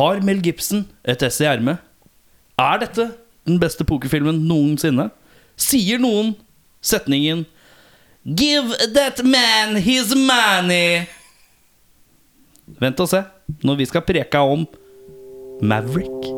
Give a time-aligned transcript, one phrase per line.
[0.00, 1.76] Har Mel Gibson et ess i ermet?
[2.56, 3.04] Er dette
[3.44, 5.10] den beste pokerfilmen noensinne?
[5.60, 6.30] Sier noen
[6.80, 7.42] setningen
[8.24, 11.04] Give that man his money.
[12.80, 13.20] Vent og se
[13.60, 14.64] når vi skal preke om
[15.60, 16.32] Maverick.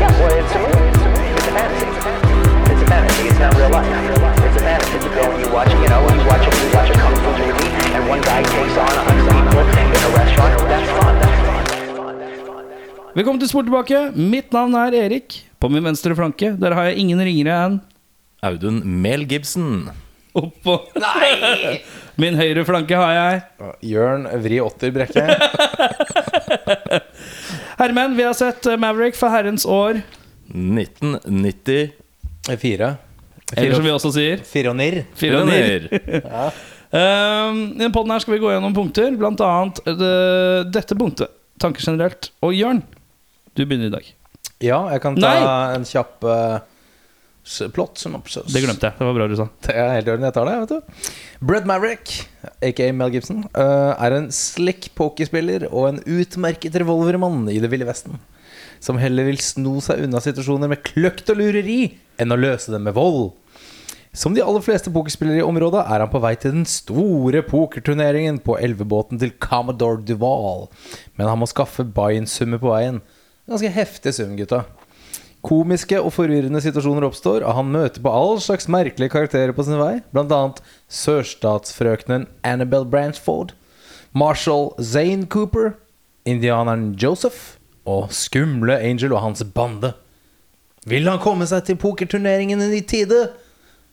[0.00, 0.88] Yeah, well, it's a movie.
[0.96, 2.72] It's a movie.
[2.72, 3.28] It's a fantasy.
[3.28, 3.76] It's a fantasy.
[3.76, 4.66] It's
[10.36, 10.67] not.
[13.18, 14.00] Velkommen til Sport tilbake.
[14.14, 15.40] Mitt navn er Erik.
[15.58, 17.78] På min venstre flanke Der har jeg ingen ringere enn
[18.46, 19.88] Audun Mel Gibson.
[20.38, 21.80] Oppå Nei!
[22.22, 25.24] min høyre flanke har jeg Jørn Vri Otter Brekke.
[27.80, 29.98] Hermen, vi har sett eh, Maverick for herrens år.
[30.54, 31.88] 1994.
[32.62, 32.92] Fire.
[33.56, 35.00] Eller som vi også sier Fironir.
[35.18, 35.88] Fironir.
[36.22, 36.52] ja.
[36.94, 41.34] Um, I denne podden her skal vi gå gjennom punkter, blant annet eh, dette punktet.
[41.58, 42.30] Tanker generelt.
[42.46, 42.84] Og Jørn,
[43.58, 44.10] du begynner i dag.
[44.64, 45.50] Ja, jeg kan ta Nei.
[45.76, 46.58] en kjapp uh,
[47.74, 48.48] plott synopsis.
[48.52, 48.98] Det glemte jeg.
[48.98, 49.48] Det var bra du sa.
[49.64, 50.56] Det er helt i orden, jeg tar det.
[50.62, 52.14] vet du Brett Maverick,
[52.64, 57.88] aka Mel Gibson, uh, er en slick pokerspiller og en utmerket revolvermann i Det ville
[57.88, 58.18] vesten.
[58.82, 61.80] Som heller vil sno seg unna situasjoner med kløkt og lureri
[62.18, 63.32] enn å løse dem med vold.
[64.18, 68.40] Som de aller fleste pokerspillere i området er han på vei til den store pokerturneringen
[68.42, 70.66] på elvebåten til Commodore Duval.
[71.18, 73.02] Men han må skaffe buy-in-summer på veien.
[73.48, 74.64] Ganske heftig sum, gutta.
[75.46, 79.78] Komiske og forvirrende situasjoner oppstår, og han møter på all slags merkelige karakterer på sin
[79.80, 80.58] vei, annet
[80.92, 83.54] sørstatsfrøkenen Annabelle Branchford,
[84.12, 85.76] Marshall Zane Cooper,
[86.28, 87.56] indianeren Joseph
[87.88, 89.94] og skumle Angel og hans bande.
[90.88, 93.28] Vil han komme seg til pokerturneringen i tide?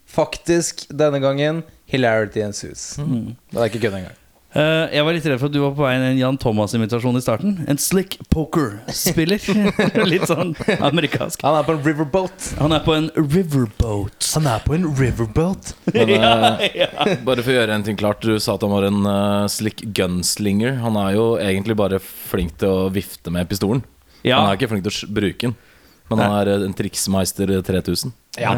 [0.06, 2.96] Faktisk, denne gangen, hilarity ensues.
[2.98, 4.25] Det er ikke kødd engang.
[4.56, 7.20] Eh, jeg var litt redd for at du var på vei inn en Jan Thomas-invitasjon
[7.20, 7.58] i starten.
[7.68, 9.44] En slick poker-spiller.
[10.14, 11.44] litt sånn amerikansk.
[11.44, 12.48] Han er på en riverboat.
[12.62, 14.30] Han er på en riverboat.
[14.38, 15.74] Han er på en riverboat.
[15.98, 16.88] Men, uh, ja.
[17.28, 19.84] Bare for å gjøre en ting klart, du sa at han var en uh, slick
[19.98, 20.80] gunslinger.
[20.86, 23.84] Han er jo egentlig bare flink til å vifte med pistolen.
[24.24, 24.40] Ja.
[24.40, 25.58] Han er ikke flink til å bruke den.
[26.06, 28.14] Men han er eh, en triksmeister 3000.
[28.38, 28.54] Ja.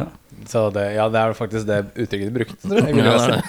[0.51, 2.59] Så det, ja, det er faktisk det uttrykket de brukte.
[2.67, 2.97] Tror jeg.
[2.99, 3.41] Ja, det.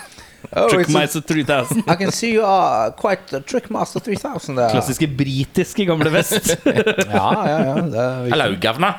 [0.56, 1.82] Oh, Trickmaster 3000.
[1.86, 4.70] I can see you are quite a Trickmaster 3000 there.
[4.70, 6.56] Klassiske britiske gamle vest.
[6.64, 8.25] Ja, ja, ja.
[8.31, 8.94] Hello, governor!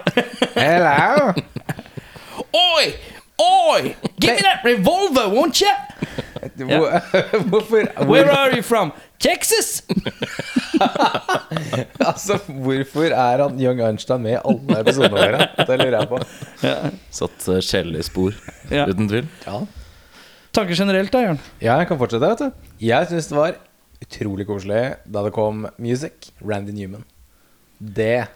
[0.56, 1.34] Hello.
[2.54, 2.94] Oi!
[3.40, 3.96] Oi!
[4.20, 5.74] Give me that revolver, won't you?
[6.58, 7.02] Hvor-
[7.50, 8.92] Hvorfor, Where are you from?
[9.20, 9.84] Texas?
[12.10, 15.48] altså, hvorfor er han Young Einstein med i alle episodene våre?
[15.68, 16.22] Det lurer jeg på.
[17.12, 18.34] Satt uh, spor,
[18.72, 18.86] Ja.
[18.88, 19.28] uten tvil.
[19.48, 19.60] Ja.
[20.56, 21.40] Tanker generelt, da, Jørn?
[21.62, 22.30] ja, jeg kan fortsette.
[22.32, 23.56] vet du Jeg syns det var
[24.02, 26.32] utrolig koselig da det kom music.
[26.42, 27.04] Randy Newman.
[27.80, 28.28] Det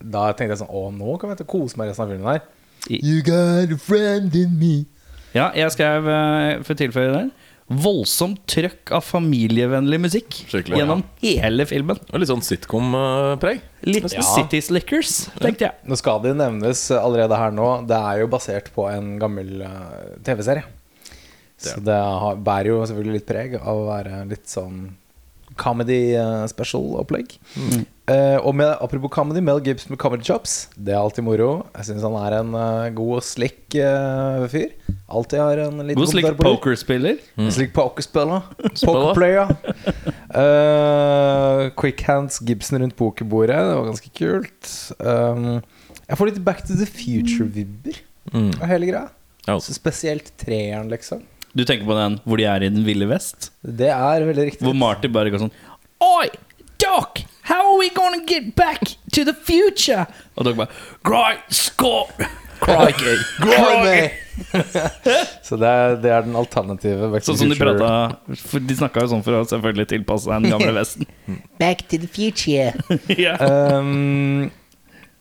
[0.00, 2.40] Da tenkte jeg sånn Å, nå kan jeg kose meg resten av filmen her.
[2.88, 4.86] You got a friend in me.
[5.34, 7.32] Ja, jeg skrev, eh, for å tilføye den.
[7.68, 11.98] voldsomt trøkk av familievennlig musikk Skikkelig, gjennom hele filmen.
[12.14, 13.60] Og litt sånn sitcom-preg.
[13.84, 14.22] Litt Ja.
[14.24, 15.74] City Slickers, tenkte jeg.
[15.84, 20.16] Nå skal det nevnes allerede her nå Det er jo basert på en gammel eh,
[21.58, 21.74] TV-serie.
[21.74, 24.88] Så det har, bærer jo selvfølgelig litt preg av å være litt sånn
[25.58, 27.32] comedy eh, special-opplegg.
[28.08, 30.68] Eh, og med, apropos comedy, Mel Gibbs med Comedy Chops.
[30.78, 31.48] Det er alltid moro.
[31.74, 34.70] Jeg syns han er en uh, god og slick uh, fyr.
[35.10, 37.18] Alltid har en liten God slik pokerspiller.
[37.34, 37.50] Mm.
[37.56, 38.46] slik pokerspiller.
[38.70, 39.08] Spiller.
[39.10, 39.50] Pokerplayer.
[40.30, 43.58] Uh, quick hands Gibson rundt pokerbordet.
[43.58, 44.70] Det var ganske kult.
[45.02, 45.58] Um,
[46.06, 48.50] jeg får litt Back to the Future-vibber Mm.
[48.60, 49.08] av hele greia.
[49.48, 49.58] Oh.
[49.58, 51.22] Så spesielt treeren, liksom.
[51.56, 53.50] Du tenker på den hvor de er i den ville vest?
[53.62, 54.64] Det er veldig riktig.
[54.66, 55.54] Hvor Marty bare går sånn
[56.04, 56.28] Oi,
[56.78, 57.24] Doc!
[57.48, 58.82] How are we gonna get back
[59.16, 60.04] to the future?
[60.36, 60.68] Og Doc bare
[61.08, 62.28] Cry, score!
[62.62, 63.16] Crikey.
[63.38, 64.08] Crikey!
[65.46, 67.74] Så det er, det er den alternative Back to Sånn som the de Future.
[67.80, 71.08] prata de snakka jo sånn for å selvfølgelig tilpasse seg den gamle vesten.
[71.58, 72.74] Back to the future.
[73.14, 73.38] yeah.
[73.42, 74.50] Um,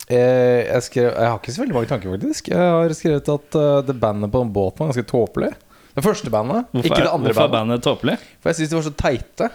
[0.10, 2.52] eh, jeg, skrev, jeg har ikke så veldig mange tanker, faktisk.
[2.54, 5.54] Jeg har skrevet at uh, det bandet på den båten var ganske tåpelig.
[5.98, 7.82] Det første bandet, Hvorfor, ikke det andre hvorfor er bandet.
[7.82, 8.18] bandet tåpelig?
[8.44, 9.50] For jeg syns de var så teite.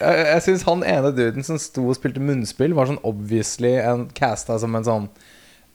[0.00, 4.08] jeg jeg syns han ene duden som sto og spilte munnspill, var sånn obviously en
[4.18, 5.08] casta som en sånn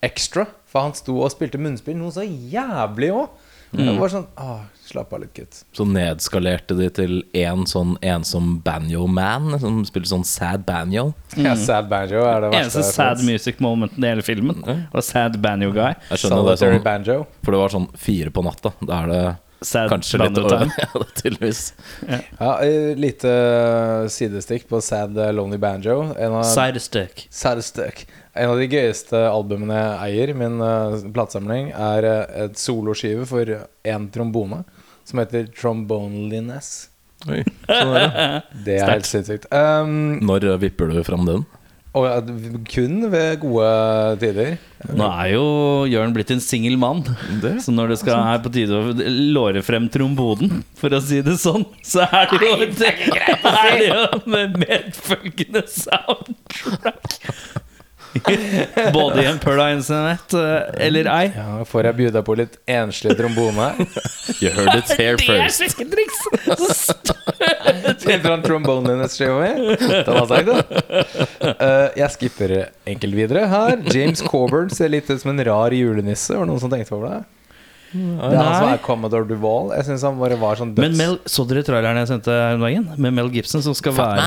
[0.03, 0.45] extra.
[0.67, 3.41] For han sto og spilte munnspill noe så jævlig òg.
[3.73, 5.61] Det var sånn åh, Slapp av litt, gutt.
[5.73, 11.13] Så nedskalerte de til én sånn ensom banjo-man som spiller sånn sad banjo.
[11.39, 12.81] Ja, sad banjo er det verste.
[12.81, 14.59] Eneste sad music momenten i hele filmen
[14.91, 15.95] var sad banjo guy.
[16.11, 17.17] Jeg skjønner det sånn banjo.
[17.47, 18.73] For det var sånn fire på natta.
[18.83, 19.23] Da er det
[19.65, 20.69] sad Kanskje litt å over.
[20.83, 21.63] Ja, det tydeligvis.
[22.07, 22.51] Ja, ja,
[22.99, 23.33] Lite
[24.13, 26.01] sidestikk på Sad eh, Lonely Banjo.
[26.17, 27.27] En av, Sidestick.
[27.31, 28.05] Sidestick.
[28.33, 33.51] En av de gøyeste albumene jeg eier, min uh, platesamling, er eh, et soloskive for
[33.85, 34.63] én trombone
[35.05, 36.89] som heter Tromboneliness.
[37.29, 38.23] Oi, sånn er det.
[38.65, 39.45] Det er helt sinnssykt.
[39.53, 41.45] Um, Når eh, vipper du fram den?
[41.93, 42.29] Og
[42.73, 43.67] kun ved gode
[44.21, 44.55] tider.
[44.97, 45.43] Nå er jo
[45.87, 47.03] Jørn blitt en singel mann.
[47.43, 47.53] Det?
[47.63, 48.95] Så når det skal er på tide å
[49.35, 53.91] låre frem tromboden, for å si det sånn, så er det jo det er det
[53.91, 57.19] jo med medfølgende soundtrack.
[58.93, 60.33] Både i en Pearl-Instrument
[60.77, 61.31] eller ei.
[61.35, 63.71] Ja, Får jeg bjuda på litt enslig trombone?
[64.39, 65.27] You heard it here first.
[65.33, 66.19] Det er sjekketriks!
[68.23, 69.41] Fra en trombone neste show?
[69.43, 70.57] Den var sagt da.
[71.43, 72.55] Uh, jeg skipper
[72.89, 73.77] enkelt videre her.
[73.93, 76.33] James Coburn ser litt ut som en rar julenisse.
[76.35, 77.21] Var det noen som tenkte over det?
[77.93, 79.71] Det er han som er Commodore Duval.
[79.77, 80.97] Jeg synes han bare var sånn Men døds...
[80.99, 82.87] Mel, så dere traileren jeg sendte her om dagen?
[82.97, 84.25] Med Mel Gibson, som skal, være,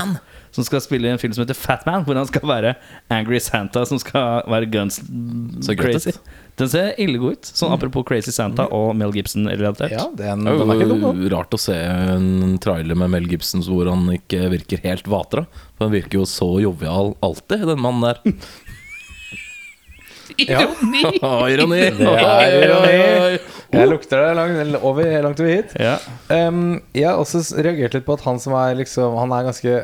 [0.55, 2.05] som skal spille i en film som heter Fat Man.
[2.07, 2.75] Hvor han skal være
[3.13, 5.01] Angry Santa, som skal være guns
[5.67, 6.15] Så crazy.
[6.57, 7.49] Den ser ille god ut.
[7.59, 9.93] Sånn Apropos Crazy Santa og Mel Gibson-relatert.
[9.93, 11.33] Ja, den, Det den er ikke dum, da.
[11.35, 15.45] rart å se en trailer med Mel Gibson hvor han ikke virker helt vatra.
[15.77, 18.23] For han virker jo så jovial alltid, den mannen der.
[20.45, 20.63] Ja.
[21.53, 21.83] Ironi!
[21.97, 22.97] Det er ironi.
[23.77, 25.73] Jeg lukter det langt, over, langt over hit.
[25.81, 25.97] Ja.
[26.31, 29.75] Um, jeg har også reagert litt på at han som er liksom Han er ganske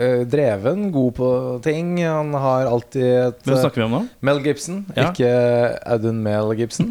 [0.00, 1.28] uh, dreven, god på
[1.66, 1.92] ting.
[2.02, 4.02] Han har alltid et Hvem snakker vi om nå?
[4.26, 5.10] Mel Gibson, Ja.
[5.10, 5.30] ikke
[5.94, 6.90] Audun Mel Gibson.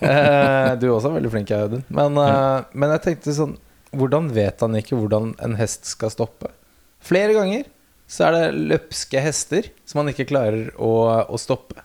[0.00, 1.84] uh, du er også veldig flink, Audun.
[1.88, 3.56] Men, eh, men jeg tenkte sånn
[3.94, 6.48] Hvordan vet han ikke hvordan en hest skal stoppe?
[7.04, 7.68] Flere ganger
[8.10, 10.90] så er det løpske hester som han ikke klarer å,
[11.30, 11.78] å stoppe.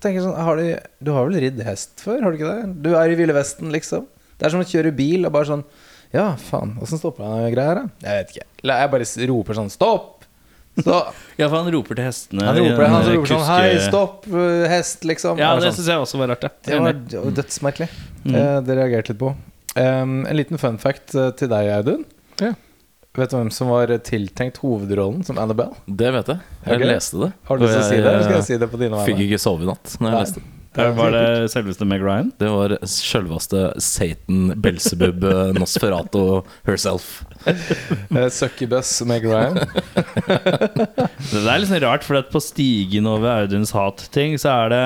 [0.00, 0.68] Tenker sånn, har du,
[1.04, 2.70] du har vel ridd hest før, har du ikke det?
[2.86, 4.06] Du er i Ville Vesten, liksom.
[4.38, 5.64] Det er som å kjøre bil og bare sånn
[6.14, 7.84] Ja, faen, åssen stopper han greier, da?
[8.08, 8.46] Jeg vet ikke.
[8.68, 10.24] La- Jeg bare roper sånn Stopp!
[10.80, 10.96] Så
[11.40, 12.46] Ja, for han roper til hestene.
[12.48, 15.36] han roper, han roper sånn Hei, stopp, uh, hest, liksom.
[15.40, 15.76] Ja, det sånn.
[15.82, 16.48] syns jeg også var rart.
[16.48, 16.80] Ja.
[16.80, 17.88] Det var dødsmerkelig.
[18.24, 18.34] Mm.
[18.40, 19.34] Eh, det reagerte litt på.
[19.76, 22.06] Um, en liten fun fact eh, til deg, Audun.
[22.40, 22.54] Ja.
[23.12, 25.76] Vet du hvem som var tiltenkt hovedrollen som Annabelle?
[25.84, 26.40] Det vet jeg.
[26.64, 26.88] Jeg okay.
[26.88, 27.28] leste det.
[27.44, 29.18] Har du lyst til å si det, eller skal jeg si det på dine Fikk
[29.26, 30.22] ikke sove i natt når jeg Nei.
[30.22, 30.86] leste det.
[30.96, 32.30] Var det selveste Meg Ryan.
[32.40, 36.22] Det var selveste Satan Belsebub eh, Nosferato
[36.64, 37.10] herself.
[37.44, 39.60] Uh, Succubus Meg Ryan.
[41.32, 44.82] Det er litt sånn rart, for at på stigen over Auduns hat-ting, så er det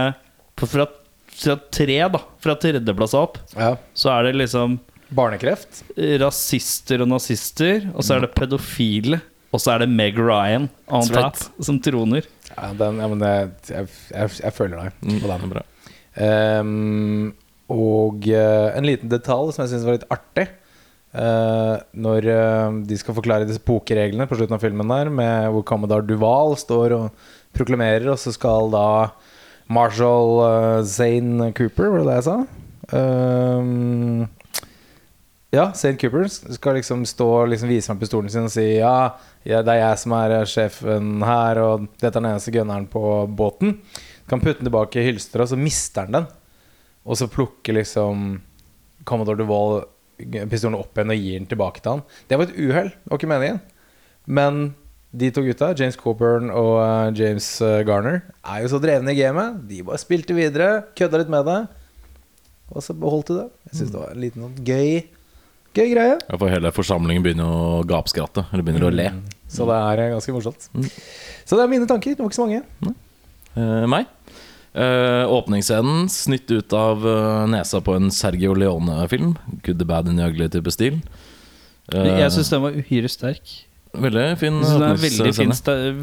[0.58, 0.88] på, fra,
[1.30, 3.76] fra tre, da, fra tredjeplass opp, Ja.
[3.94, 4.80] så er det liksom
[5.14, 5.84] Barnekreft.
[6.20, 9.20] rasister og nazister, og så er det pedofile,
[9.54, 11.38] og så er det Meg Ryan on right.
[11.46, 12.26] top som troner.
[12.50, 13.32] Ja, den, ja, men det,
[13.70, 15.50] jeg, jeg, jeg føler deg Mm, på den.
[15.54, 15.62] bra.
[16.16, 17.34] Um,
[17.70, 20.48] og uh, en liten detalj som jeg syns var litt artig.
[21.16, 25.64] Uh, når uh, de skal forklare disse pokerreglene på slutten av filmen, der med hvor
[25.66, 27.26] Commodar Duval står og
[27.56, 28.86] proklamerer, og så skal da
[29.72, 32.38] Marshall uh, Zane Cooper, var det det jeg sa?
[32.92, 34.26] Um,
[35.54, 35.94] ja, St.
[36.00, 39.14] Cooper skal liksom stå og liksom vise fram pistolen sin og si ja,
[39.44, 43.02] det er jeg som er eh, sjefen her, og dette er den eneste gunneren på
[43.30, 43.76] båten.
[44.26, 46.26] Kan putte den tilbake i hylsteret, og så mister han den.
[47.06, 48.40] Og så plukker liksom
[49.06, 49.84] Commodore Duval
[50.50, 52.04] pistolen opp igjen og gir den tilbake til han.
[52.26, 53.62] Det var et uhell, var ikke meningen.
[54.26, 54.60] Men
[55.16, 59.20] de to gutta, James Coburn og eh, James eh, Garner, er jo så drevne i
[59.20, 59.60] gamet.
[59.70, 61.60] De bare spilte videre, kødda litt med det,
[62.72, 63.46] og så beholdt de det.
[63.70, 64.90] Jeg syns det var en liten sånn gøy,
[65.76, 66.16] gøy greie.
[66.26, 68.46] Ja, for hele forsamlingen begynner å gapskratte.
[68.52, 69.10] Eller begynner å le.
[69.52, 70.68] Så det er eh, ganske morsomt.
[70.74, 70.88] Mm.
[71.46, 72.16] Så det er mine tanker.
[72.16, 72.94] Det var ikke så mange.
[73.56, 74.08] Eh, meg?
[74.76, 79.36] Eh, åpningsscenen snytt ut av eh, nesa på en Sergio Leone-film.
[79.64, 80.98] Good, the bad and the ugly type stil.
[81.94, 83.54] Eh, Jeg syns den var uhyre sterk.
[83.96, 85.52] Veldig fin veldig fin,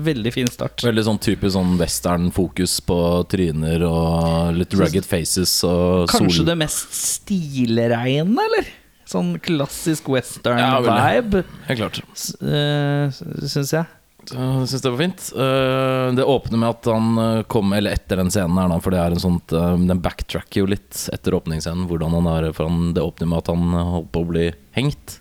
[0.02, 0.82] veldig fin start.
[0.82, 2.96] Veldig sånn typisk sånn western-fokus på
[3.30, 6.48] tryner og litt rugged faces og Kanskje sol.
[6.48, 8.72] det mest stilreine, eller?
[9.10, 12.00] Sånn klassisk Ja, western-vibe, Helt klart.
[12.42, 13.12] uh,
[13.48, 13.86] syns jeg.
[14.24, 15.24] Så Jeg syns det var fint.
[15.36, 19.02] Eh, det åpner med at han eh, kommer Eller etter den scenen her, for det
[19.02, 21.90] er en sånt Den backtracker jo litt etter åpningsscenen.
[21.90, 25.20] Hvordan han er For han, det åpner med at han holdt på å bli hengt.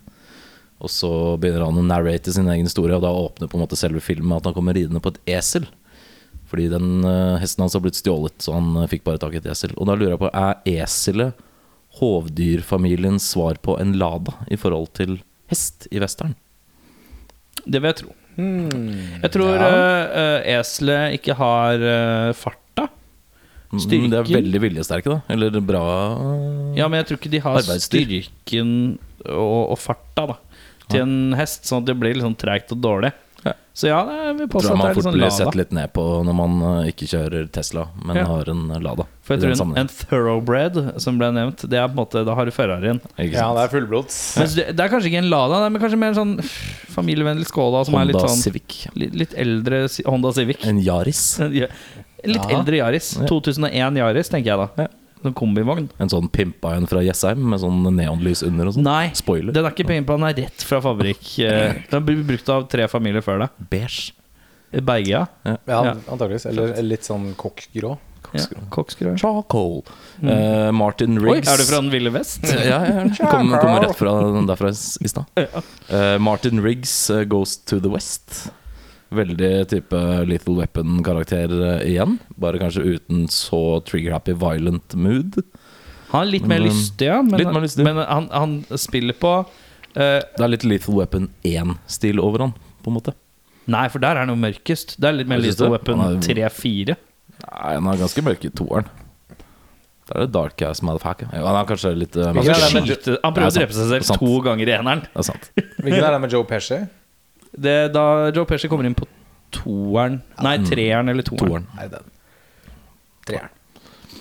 [0.83, 3.79] Og så begynner han å narrate sin egen historie, og da åpner på en måte
[3.79, 5.67] selve filmen med at han kommer ridende på et esel.
[6.51, 7.05] Fordi den
[7.39, 9.71] hesten hans har blitt stjålet, så han fikk bare tak i et esel.
[9.79, 11.39] Og da lurer jeg på, er eselet
[11.99, 15.19] hovdyrfamiliens svar på en Lada i forhold til
[15.51, 16.35] hest i western?
[17.65, 18.13] Det vil jeg tro.
[18.35, 19.21] Hmm.
[19.21, 19.67] Jeg tror Ja.
[19.69, 22.87] eh, eh, eselet ikke har uh, farta.
[23.73, 24.09] Styrken.
[24.11, 25.21] De er veldig viljesterke, da.
[25.33, 25.81] Eller bra
[26.77, 28.03] Ja, men jeg tror ikke de har Arbeidsdyr.
[28.05, 30.35] styrken og, og farta da
[30.91, 33.13] til en hest, sånn at det blir litt sånn treigt og dårlig.
[33.43, 33.53] Ja.
[33.73, 35.31] Så ja, det jeg vil Tror påstå at det man er litt fort sånn blir
[35.33, 38.25] sett litt ned på når man eh, ikke kjører Tesla, men Ja.
[38.29, 39.05] har en Lada.
[39.25, 42.35] For jeg tror en, en thoroughbred, som ble nevnt, det er på en måte Da
[42.37, 43.01] har du Ferrarien.
[43.17, 44.19] Ja, det er fullblods.
[44.37, 44.45] Ja.
[44.45, 46.33] det, det er kanskje ikke en Lada, men kanskje mer en sånn
[46.93, 48.77] familievennlig Skoda som er litt Honda sånn Civic.
[48.95, 50.63] litt, litt eldre Honda Civic.
[50.69, 51.23] En Yaris.
[51.63, 51.67] Ja.
[52.23, 52.55] Litt Ja.
[52.59, 53.17] eldre Yaris.
[53.27, 54.85] 2001 Yaris, tenker jeg da.
[54.85, 54.91] Ja.
[55.23, 55.89] Sånn kombivogn.
[56.03, 58.83] En sånn pimpa en fra Jessheim med sånn neonlys under og sånn.
[58.87, 59.53] Nei, Spoiler.
[59.55, 61.39] den er ikke på, den er rett fra fabrikk.
[61.39, 63.49] Eh, Den har blitt brukt av tre familier før deg.
[63.69, 64.11] Beige.
[64.81, 65.27] Bergia.
[65.45, 65.93] Ja, Ja.
[66.09, 66.45] antakeligvis.
[66.49, 67.97] Eller litt sånn kokkgrå.
[68.33, 69.83] Ja, Charcoal.
[70.21, 70.29] Mm.
[70.29, 71.47] Uh, Martin Riggs.
[71.47, 72.41] Oi, er du fra den ville vest?
[72.65, 73.29] Ja, ja, ja.
[73.29, 74.13] Kom, kom rett fra
[74.47, 75.25] derfra i stad.
[75.37, 78.49] Uh, Martin Riggs uh, Goes to the West.
[79.13, 82.17] Veldig type Lethal Weapon-karakter eh, igjen.
[82.39, 85.39] Bare kanskje uten så trigger-happy violent mood.
[86.13, 87.19] Han er litt mer Men, um, lystig, ja.
[87.25, 87.85] Men, litt mer lystig.
[87.87, 92.91] men han, han spiller på uh, Det er litt Lethal Weapon 1-stil over han, på
[92.91, 93.15] en måte.
[93.73, 94.97] Nei, for der er han jo mørkest.
[95.01, 95.71] Det er litt mer Little?
[95.73, 96.97] Weapon er- 3-4.
[97.43, 98.89] Nei, han er ganske mørk i toeren.
[100.03, 101.29] Da er det Dark Ass Motherfucker.
[101.31, 104.33] Ja, han er kanskje litt uh, Han, er han prøver å drepe seg selv to
[104.43, 105.05] ganger i eneren.
[105.07, 105.47] Det er sant.
[105.55, 106.81] Hvilken er det med Joe Pesci?
[107.53, 109.05] Det, da Joe Pesci kommer inn på
[109.53, 111.43] toeren Nei, treeren eller toeren.
[111.45, 111.67] Toeren.
[111.77, 112.13] Nei, den.
[113.29, 113.59] Treeren.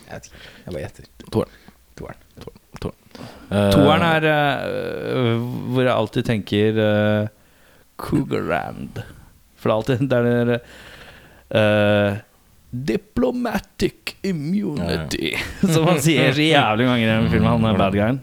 [0.03, 0.43] Jeg vet ikke.
[0.65, 1.07] Jeg bare gjetter.
[1.31, 1.61] Toeren.
[1.97, 2.19] Toeren.
[2.43, 2.59] Toeren.
[3.53, 7.31] Eh, Toeren er uh, hvor jeg alltid tenker uh,
[8.01, 9.01] Cougarand.
[9.61, 10.53] For det er alltid det er
[11.57, 12.21] uh,
[12.73, 15.35] Diplomatic immunity.
[15.75, 18.21] Som han sier så jævlig ganger i den filmen, han er bad guyen.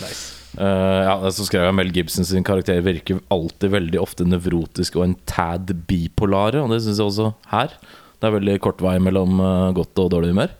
[0.00, 0.14] Eh,
[0.60, 5.16] ja, så skrev jeg Mel Gibson sin karakter virker alltid veldig ofte nevrotisk og en
[5.30, 7.72] tad bipolare, og det syns jeg også her.
[8.20, 10.52] Det er veldig kort vei mellom eh, godt og dårlig humør.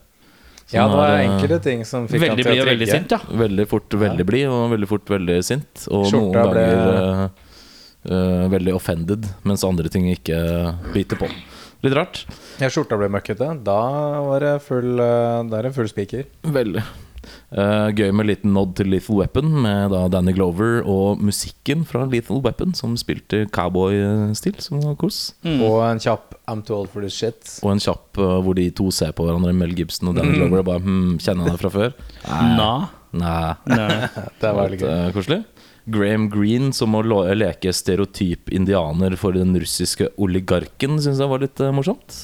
[0.70, 2.70] Som Ja, det var er, enkle ting som fikk han Veldig til å blid og
[2.70, 3.38] veldig sint, ja.
[3.44, 5.86] Veldig fort veldig blid og veldig fort veldig sint.
[5.90, 7.48] Og Skjorta noen ble- ganger eh,
[8.16, 10.38] eh, veldig offended, mens andre ting ikke
[10.94, 11.28] biter på.
[11.84, 12.22] Litt rart.
[12.60, 13.50] Ja, skjorta ble møkkete.
[13.64, 13.78] Da
[14.24, 16.26] var det full uh, er det full spiker.
[16.44, 16.82] Veldig.
[17.50, 21.84] Eh, gøy med en liten nod til Lethal Weapon med da Danny Glover og musikken
[21.88, 25.20] fra Lethal Weapon, som spilte cowboy-stil, som var kos.
[25.46, 27.38] Og en kjapp I'm too old for this shit.
[27.62, 30.62] Og en kjapp uh, hvor de to ser på hverandre, Mel Gibson og Danny Glover,
[30.62, 31.96] og bare hm, Kjenner han deg fra før?
[32.56, 32.72] Na.
[33.10, 33.54] Nei.
[33.70, 33.88] Nei.
[34.40, 34.90] Det var veldig gøy.
[34.90, 35.40] eh, koselig.
[35.90, 41.62] Graham Greene som å leke stereotyp indianer for den russiske oligarken, syns jeg var litt
[41.74, 42.20] morsomt.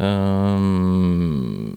[0.00, 1.76] Um,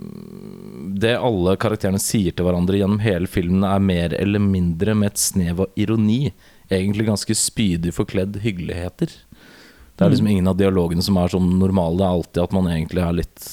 [1.03, 5.20] det alle karakterene sier til hverandre gjennom hele filmen, er mer eller mindre med et
[5.22, 6.32] snev av ironi.
[6.72, 9.12] Egentlig ganske spydig forkledd hyggeligheter.
[9.94, 12.00] Det er liksom ingen av dialogene som er sånn normale.
[12.00, 13.51] Det er alltid at man egentlig er litt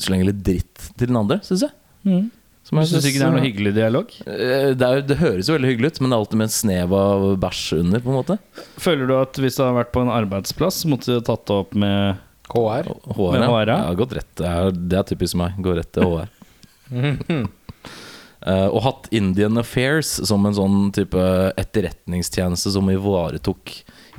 [0.00, 1.74] Slenger litt dritt til den andre, syns jeg.
[2.08, 2.30] Mm.
[2.64, 4.14] Som jeg Syns ikke det er noe hyggelig dialog?
[4.24, 6.54] Eh, Det, er, det høres jo veldig hyggelig ut, men det er alltid med en
[6.54, 8.00] snev av bæsj under.
[8.00, 8.38] på en måte
[8.80, 11.76] Føler du at hvis du hadde vært på en arbeidsplass, måtte du tatt det opp
[11.76, 12.90] med HR,
[13.32, 13.48] Med ja.
[13.48, 13.76] HR, ja.
[13.76, 15.56] Jeg har gått rett, det, er, typisk meg.
[15.64, 16.32] Går rett til HR.
[18.44, 21.24] Uh, og hatt Indian Affairs som en sånn type
[21.60, 23.72] etterretningstjeneste som ivaretok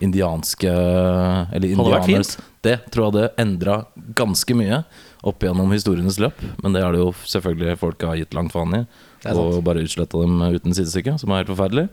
[0.03, 2.33] indianske Eller Hadde indianers
[2.65, 3.83] Det tror jeg det endra
[4.17, 4.81] ganske mye
[5.25, 6.41] opp gjennom historienes løp.
[6.61, 8.85] Men det er det jo selvfølgelig folk har gitt langt faen i.
[9.33, 11.87] Og bare utsletta dem uten sidestykke, som er helt forferdelig.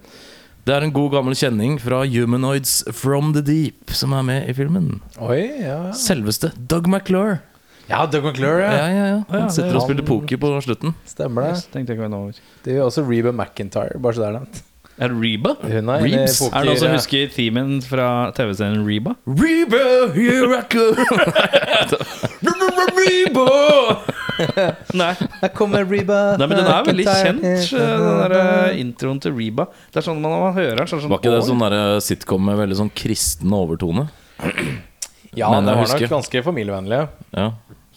[0.63, 4.53] Det er en god gammel kjenning fra Humanoids From The Deep som er med i
[4.55, 5.01] filmen.
[5.19, 5.79] Oi, ja.
[5.99, 7.41] Selveste Doug McClure.
[7.89, 9.07] Ja, Doug McClure, Ja, ja.
[9.09, 10.95] ja, Han sitter og spiller poker på slutten.
[11.05, 11.57] Stemmer det.
[11.57, 12.39] Yes, tenkte jeg ikke over.
[12.63, 14.63] Det gjør også Reba McIntyre, bare så det er nevnt.
[15.03, 15.57] Er det Reba?
[15.67, 16.41] Hun er Reeves?
[16.41, 19.17] inne Er det noen som husker themen fra TV-serien Reba?
[19.27, 20.95] Reba, here I come.
[23.03, 24.22] Reba!
[25.03, 25.11] Nei.
[25.43, 26.21] Her kommer Reba.
[26.41, 29.67] Nei, men den er veldig kjent, den der eh, introen til Reba.
[29.93, 31.77] Det er sånn man, man hører den, så er sånn Var ikke det sånn der
[32.05, 34.09] sitcom med veldig sånn kristen overtone?
[35.33, 36.97] Ja, Men det var nok ganske familievennlig.
[37.33, 37.47] Ja.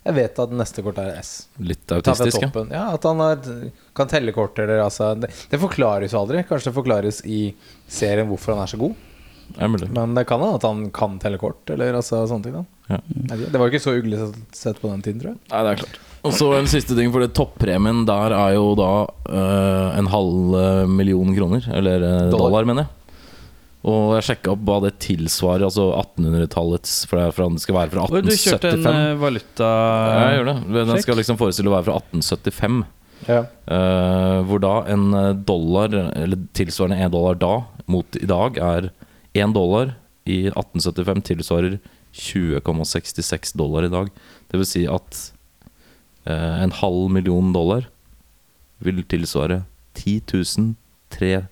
[0.05, 1.31] Jeg vet at neste kort er S.
[1.65, 2.65] Litt autistisk, ja.
[2.69, 6.43] Ja, at han er, kan telle kort eller altså det, det forklares jo aldri.
[6.45, 7.39] Kanskje det forklares i
[7.89, 8.93] serien hvorfor han er så god.
[9.57, 9.69] Er.
[9.73, 12.67] Men det kan hende at han kan telle kort, eller altså sånne ting.
[12.91, 13.01] Ja.
[13.49, 15.41] Det var ikke så uglesett sett på den tiden, tror jeg.
[15.53, 15.99] Nei, det er klart.
[16.25, 18.91] Og så en siste ting, for det toppremien der er jo da
[19.29, 21.67] eh, en halv eh, million kroner.
[21.69, 22.49] Eller eh, Dollar.
[22.49, 22.69] dollar.
[22.71, 23.01] mener jeg.
[23.85, 27.93] Og jeg sjekka opp hva det tilsvarer, altså 1800-tallets For det fra, det skal være
[27.93, 28.25] fra 1875.
[28.25, 29.19] Du kjørte en 1875.
[29.21, 30.57] valuta Ja, jeg gjør det.
[30.79, 32.79] Den skal liksom forestille å være fra 1875.
[33.25, 33.43] Ja.
[33.69, 35.05] Uh, hvor da en
[35.49, 37.53] dollar, eller tilsvarende én dollar da,
[37.89, 38.89] mot i dag, er
[39.37, 39.93] én dollar
[40.25, 41.79] i 1875 tilsvarer
[42.17, 44.09] 20,66 dollar i dag.
[44.49, 45.27] Det vil si at
[46.31, 47.89] en halv million dollar
[48.85, 49.63] vil tilsvare
[49.95, 50.75] 10 000
[51.15, 51.45] 3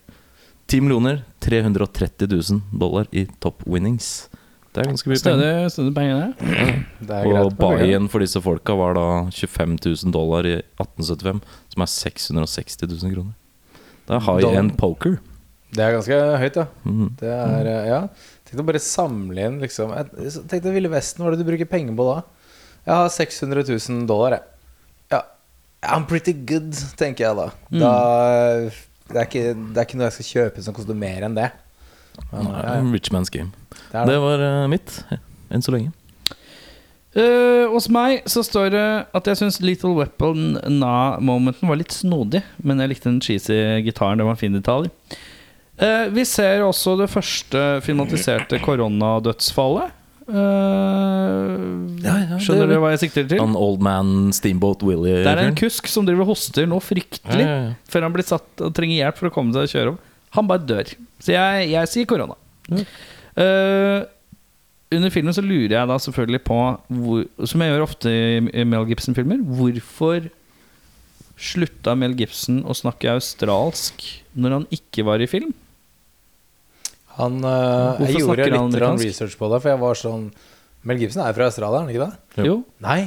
[0.73, 4.29] 10 millioner 330 000 dollar i top winnings.
[4.73, 5.67] Det er ganske mye penger.
[5.69, 6.77] Stødig, penger, det.
[7.05, 11.43] Det er Og buy-in for disse folka var da 25 000 dollar i 1875,
[11.75, 13.35] som er 660 000 kroner.
[14.09, 15.19] Det er high end poker.
[15.73, 16.65] Det er ganske høyt, ja.
[16.85, 17.11] Mm.
[17.21, 18.01] Det er, eh, ja
[18.45, 19.89] Tenk å bare samle inn liksom
[20.51, 22.19] Tenk deg Ville Vesten, hva er det du bruker penger på da?
[22.85, 24.52] Jeg har 600 000 dollar, jeg.
[25.83, 27.49] I'm pretty good, tenker jeg da.
[27.75, 27.93] da
[29.11, 31.49] det, er ikke, det er ikke noe jeg skal kjøpe som koster mer enn det.
[32.31, 32.77] Men, Nei, ja.
[32.93, 33.51] Rich man's game.
[33.91, 34.21] Det Det det.
[34.23, 34.95] var uh, mitt,
[35.51, 35.93] enn så lenge.
[37.13, 42.41] Uh, hos meg så står det at jeg syns Little Weapon Na-momenten var litt snodig.
[42.65, 44.21] Men jeg likte den cheesy gitaren.
[44.21, 44.89] Det var en fin detalj.
[45.83, 49.99] Uh, vi ser også det første filmatiserte koronadødsfallet.
[50.33, 51.51] Eh,
[52.03, 53.41] Ja, ja, skjønner du hva jeg sikter til?
[53.43, 55.21] Han Old Man Steamboat Willie.
[55.23, 57.59] Det er en kusk som driver og hoster nå fryktelig Ja,
[57.93, 60.09] før han blir satt og trenger hjelp for å komme seg og kjøre opp.
[60.39, 60.93] Han bare dør.
[61.23, 62.35] Så jeg, jeg sier korona.
[62.73, 64.03] Uh,
[64.93, 66.59] under filmen så lurer jeg da selvfølgelig på,
[67.03, 70.27] hvor, som jeg gjør ofte i Mel Gibson-filmer, hvorfor
[71.43, 74.05] slutta Mel Gibson å snakke australsk
[74.39, 75.53] når han ikke var i film?
[77.19, 80.31] Han, eh, jeg gjorde snakker han litt grann research på det, for jeg var sånn
[80.89, 82.47] Mel Gibson er fra Australia, er han ikke det?
[82.49, 82.57] Jo.
[82.83, 83.01] Nei.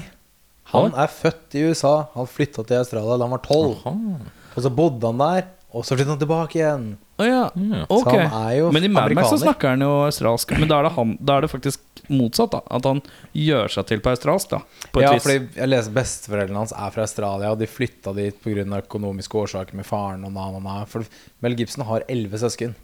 [0.71, 1.95] Han er født i USA.
[2.15, 3.81] Han flytta til Australia da han var tolv.
[3.83, 4.31] Aha.
[4.55, 6.85] Og så bodde han der, og så flyttet han tilbake igjen.
[7.19, 7.49] Oh, ja.
[7.55, 7.85] mm.
[7.87, 7.99] okay.
[7.99, 10.51] Så han er jo Men i Mad Max så snakker han jo australsk.
[10.59, 12.55] Men da er det, han, da er det faktisk motsatt.
[12.55, 13.01] da At han
[13.35, 14.51] gjør seg til på australsk.
[14.51, 15.23] da På et Ja, vis.
[15.23, 18.65] fordi jeg leser Besteforeldrene hans er fra Australia, og de flytta dit pga.
[18.81, 20.25] økonomiske årsaker med faren.
[20.27, 20.85] og na, na, na.
[20.85, 21.07] For
[21.43, 22.75] Mel Gibson har elleve søsken.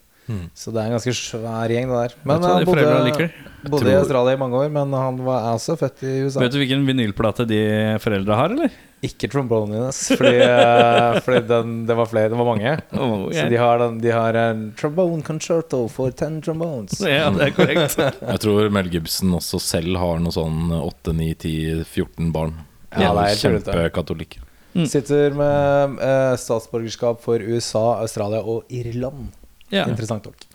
[0.58, 2.16] Så det er en ganske svær gjeng, det der.
[2.28, 3.34] Men han bodde, liker?
[3.70, 6.42] bodde i Australia i mange år, men han var er også født i USA.
[6.44, 7.62] Vet du hvilken vinylplate de
[8.04, 8.74] foreldra har, eller?
[9.02, 12.76] Ikke trombonines, fordi, eh, fordi den, det var flere, det var mange.
[12.94, 17.02] Oh, Så de har, den, de har en trombone concerto for ten trombones.
[17.02, 17.98] Ja, det er korrekt.
[18.34, 22.54] Jeg tror Mel Gibson også selv har noe sånn 8, 9, 10, 14 barn.
[22.92, 23.74] Ja, ja det er helt tullete.
[23.74, 24.48] Kjempekatolikker.
[24.88, 29.32] Sitter med eh, statsborgerskap for USA, Australia og Irland.
[29.72, 29.88] Ja.
[29.88, 30.48] Interessant nok.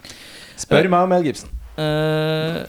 [0.57, 1.53] Spør meg om Mel Gibson.
[1.77, 2.65] Uh,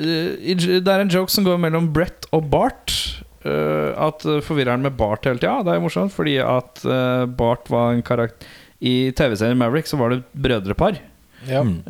[0.00, 2.94] eh, det er en joke som går mellom Brett og Bart.
[3.40, 5.60] Uh, at eh, forvirrer han med Bart hele tida.
[5.64, 8.48] Det er morsomt, fordi at uh, Bart var en karakter
[8.84, 11.00] I TV-serien Maverick så var det et brødrepar
[11.48, 11.62] Ja.
[11.64, 11.80] Mm.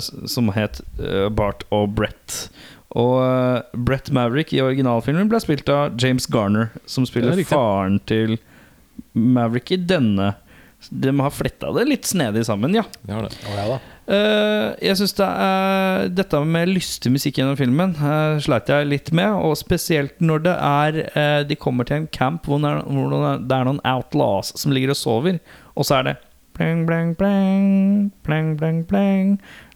[0.00, 0.80] som het
[1.36, 2.48] Bart og Brett.
[2.96, 8.38] Og Brett Maverick i originalfilmen ble spilt av James Garner, som spiller faren til
[9.12, 10.30] Maverick i denne.
[10.90, 12.84] De har fletta det litt snedig sammen, ja.
[13.02, 13.32] Det det.
[13.48, 13.80] Oh, ja, da.
[14.04, 19.08] Uh, jeg syns det er dette med lystig musikk gjennom filmen uh, sleit jeg litt
[19.16, 19.32] med.
[19.40, 23.80] Og spesielt når det er uh, de kommer til en camp hvor det er noen
[23.80, 25.40] outlaws som ligger og sover,
[25.74, 26.16] og så er det
[26.54, 29.30] Bleng, bleng, bleng, bleng, bleng, bleng.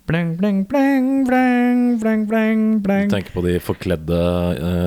[0.08, 3.08] Bleng, bleng, bleng, bleng, bleng, bleng, bleng.
[3.10, 4.20] Du tenker på de forkledde,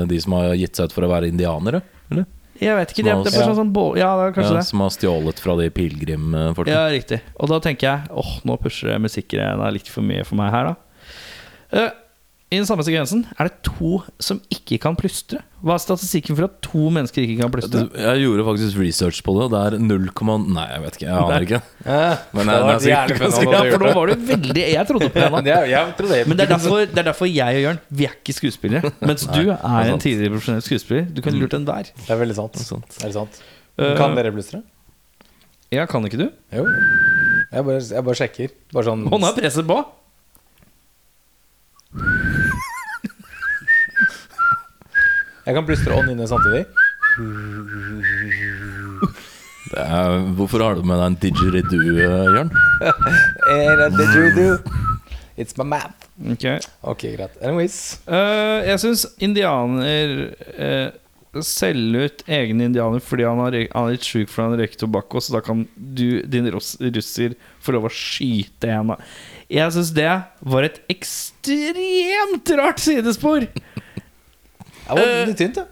[0.07, 1.83] de som har gitt seg ut for å være indianere?
[2.09, 2.25] Eller?
[2.61, 4.65] Jeg vet ikke, det, det er sånn, sånn bå- Ja, det er kanskje Ja, det.
[4.67, 6.69] som har stjålet fra de pilegrimfolka?
[6.69, 7.21] Ja, riktig.
[7.39, 10.75] Og da tenker jeg åh, nå pusher musikkgreiene litt for mye for meg her, da.
[11.73, 11.89] Eh,
[12.51, 15.39] I den samme sekvensen er det to som ikke kan plystre.
[15.63, 17.83] Hva er statistikken for at to mennesker ikke kan plystre?
[17.95, 20.09] Jeg gjorde faktisk research på det, og det er 0,
[20.51, 21.05] Nei, jeg vet ikke.
[21.07, 21.61] Jeg aner ikke.
[21.91, 25.21] Eh, Men jeg- det er om Ja, for nå var du veldig Jeg trodde på
[25.47, 26.19] det er- det.
[26.27, 28.91] Men det er, derfor, det er derfor jeg og Jørn Vi er ikke skuespillere.
[28.99, 31.07] Mens du er en tidligere profesjonell skuespiller.
[31.07, 31.87] Du kan lurt enhver.
[31.95, 32.59] Det er veldig sant.
[32.67, 32.99] sant.
[32.99, 33.39] Det er sant.
[33.79, 34.61] Eh, Kan dere plystre?
[35.71, 36.27] Ja, kan ikke du?
[36.51, 36.67] Jo.
[36.67, 38.53] Jeg bare, jeg bare sjekker.
[38.75, 39.79] Bare sånn Hånda presser på.
[45.51, 46.61] Jeg kan plystre ånd inne samtidig.
[49.71, 52.53] Det er, hvorfor har du med deg en didgeridoo, eh, Jørn?
[53.51, 54.45] Eh, did you do?
[55.35, 56.07] It's my map.
[56.31, 56.45] Ok
[56.87, 57.35] Ok, greit.
[57.43, 57.99] Anyways.
[58.07, 60.15] Eh, Jeg syns indianer
[60.55, 64.81] uh, selger ut egne indianer fordi han, har, han er litt sjuk fordi han røyker
[64.85, 69.03] tobakko, så da kan du, din russ, russer, få lov å skyte en av
[69.51, 70.11] Jeg syns det
[70.47, 73.51] var et ekstremt rart sidespor.
[74.95, 75.65] Det var Eh, litt tynt, ja.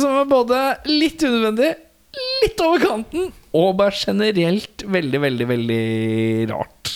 [0.00, 0.58] Som var både
[0.90, 1.70] litt unødvendig,
[2.42, 5.84] litt over kanten, og bare generelt veldig, veldig, veldig
[6.50, 6.92] rart.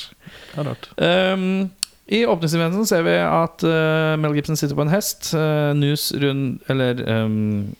[0.52, 0.90] Det er rart.
[0.98, 1.70] Um,
[2.12, 5.30] I åpningseventen ser vi at uh, Mel Gibson sitter på en hest.
[5.32, 7.72] Uh, nus rundt Eller um,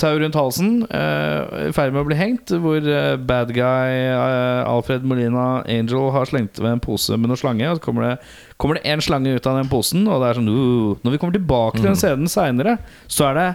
[0.00, 0.72] tau rundt halsen.
[0.90, 2.52] uh, I ferd med å bli hengt.
[2.62, 7.40] Hvor uh, bad guy uh, Alfred Molina Angel har slengt ved en pose med noe
[7.40, 7.68] slange.
[7.70, 8.16] Og så kommer det,
[8.60, 11.22] kommer det en slange ut av den posen, og det er sånn uh, Når vi
[11.22, 12.78] kommer tilbake til den scenen seinere,
[13.08, 13.48] så er det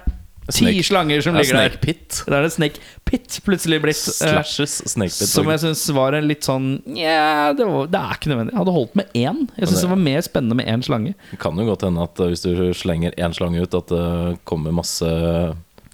[0.51, 1.75] ti slanger som er ligger der.
[1.79, 2.17] Pit.
[2.27, 3.95] Da er det Snake Pit plutselig blitt.
[4.01, 5.29] Slashes Snake Pit.
[5.29, 6.65] som jeg syns var en litt sånn
[6.97, 8.51] yeah, det, var- det er ikke nødvendig.
[8.57, 9.45] Jeg hadde holdt med én.
[9.55, 11.13] Jeg syns det- det var mer spennende med én slange.
[11.29, 14.39] Det kan jo godt hende at eh, hvis du slenger én slange ut, at det
[14.49, 15.07] kommer masse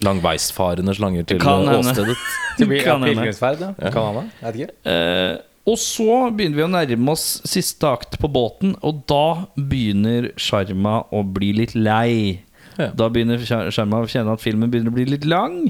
[0.05, 2.17] langveisfarende slanger til Kan eh, åstedet.
[2.57, 3.75] Det blir ja, Kan hende.
[3.77, 3.91] ja.
[3.93, 4.31] Kan han?
[4.41, 4.73] Jeg vet ikke.
[4.93, 10.29] Eh, og så begynner vi å nærme oss siste akt på båten, og da begynner
[10.39, 12.39] Sjarma å bli litt lei.
[12.77, 12.91] Ja.
[12.95, 15.65] Da begynner Sjar- Sjarma å kjenne at filmen begynner å bli litt lang.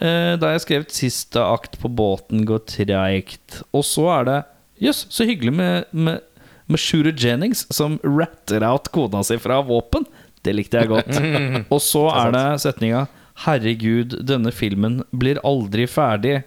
[0.00, 3.62] Eh, da har jeg skrevet 'siste akt på båten går treigt'.
[3.72, 4.38] Og så er det
[4.80, 6.20] Jøss, så hyggelig med, med,
[6.68, 10.04] med Shooter Jennings som ratter out kona si fra våpen.
[10.44, 11.16] Det likte jeg godt.
[11.72, 13.06] Og så er det setninga
[13.44, 16.42] 'Herregud, denne filmen blir aldri ferdig',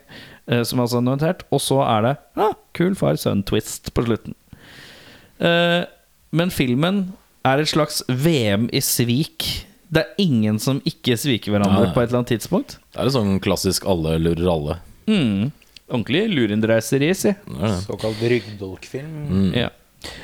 [0.47, 1.43] eh, som altså er notert.
[1.54, 4.34] Og så er det ah, 'Kul far-sønn-twist' på slutten.
[5.39, 5.86] Eh,
[6.32, 7.13] men filmen
[7.45, 9.65] er et slags VM i svik.
[9.89, 11.93] Det er ingen som ikke sviker hverandre Nei.
[11.93, 12.78] på et eller annet tidspunkt.
[12.93, 14.75] Det er jo sånn klassisk alle lurer alle.
[15.10, 15.52] Mm.
[15.89, 17.34] Ordentlig lurendreiseri, si.
[17.88, 19.15] Såkalt ryggdolkfilm.
[19.30, 19.54] Mm.
[19.58, 19.69] Ja.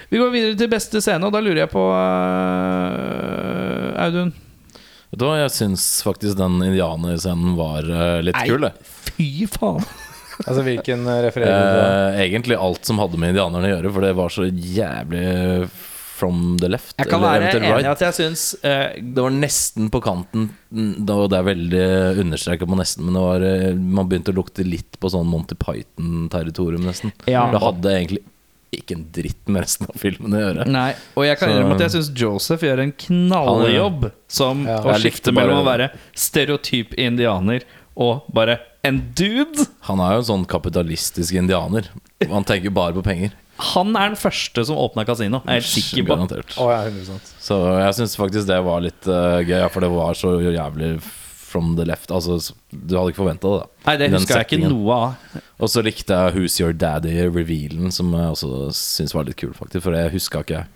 [0.10, 1.97] Vi går videre til beste scene, og da lurer jeg på uh,
[4.06, 4.32] Audun.
[5.12, 8.48] Vet du hva, jeg syns faktisk den indianerscenen var eh, litt Nei.
[8.50, 8.68] kul.
[8.68, 8.74] det.
[9.15, 9.86] Fy faen!
[10.36, 11.84] Altså hvilken eh, refererer du til?
[11.88, 15.22] Eh, egentlig alt som hadde med indianerne å gjøre, for det var så jævlig
[16.15, 16.91] from the left.
[17.00, 17.88] Jeg kan eller være eventuelt enig i right.
[17.91, 20.46] at jeg syns eh, Det var nesten på kanten,
[21.08, 21.88] da- og det er veldig
[22.26, 25.56] understreket på nesten, men det var, eh, man begynte å lukte litt på sånn Monty
[25.60, 27.15] Python-territorium, nesten.
[27.32, 27.48] Ja.
[27.52, 28.24] Det hadde egentlig
[28.81, 30.67] ikke en dritt med resten av filmen å gjøre.
[30.71, 34.81] Nei, og jeg kan innrømme at jeg syns Joseph gjør en knalljobb som Ja.
[34.83, 39.65] å skifte mellom å være stereotyp indianer og bare en dude.
[39.88, 41.89] Han er jo en sånn kapitalistisk indianer.
[42.29, 43.33] Han tenker bare på penger.
[43.75, 45.39] Han er den første som åpna kasino.
[45.45, 46.41] Jeg er helt sikker på.
[46.59, 50.35] oh, ja, Så jeg syns faktisk det var litt uh, gøy, for det var så
[50.43, 50.97] jævlig
[51.56, 52.12] from the left.
[52.12, 52.38] Altså,
[52.70, 53.63] du hadde ikke forventa det.
[53.63, 55.36] da Nei, det husker jeg ikke noe av.
[55.63, 59.86] Og så likte jeg Who's Your Daddy-revealen, som jeg også syns var litt kul, faktisk.
[59.88, 60.72] For det huska ikke jeg.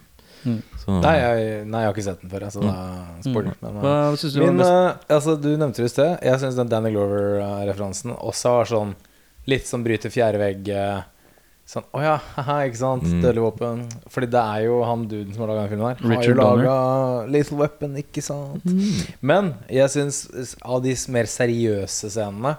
[0.48, 0.62] Mm.
[1.04, 2.76] Nei, jeg, nei, jeg har ikke sett den før, jeg, så da
[3.26, 3.52] spør du.
[3.62, 6.14] Men, Hva syns du Min, eh, altså, du nevnte det i sted.
[6.26, 8.96] Jeg syns den Danny Glover-referansen også var sånn
[9.52, 10.72] litt som bryter fjerde vegg.
[10.72, 11.02] eh,
[11.70, 13.04] Sånn, å ja, haha, ikke sant?
[13.06, 13.20] Mm.
[13.22, 13.82] Dødelig våpen.
[14.10, 16.00] Fordi det er jo han duden som har laga den filmen her.
[16.02, 18.66] Richard har jo laga Little Weapon, ikke sant?
[19.22, 22.56] Men jeg syns av de mer seriøse scenene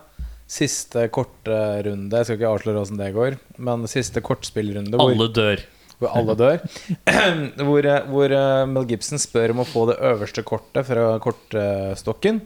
[0.51, 5.29] Siste korte runde Jeg skal ikke avsløre åssen det går, men siste kortspillrunde hvor Alle
[5.31, 5.63] dør.
[6.01, 6.63] hvor alle dør.
[7.69, 12.41] hvor eh, hvor eh, Mel Gibson spør om å få det øverste kortet fra kortstokken.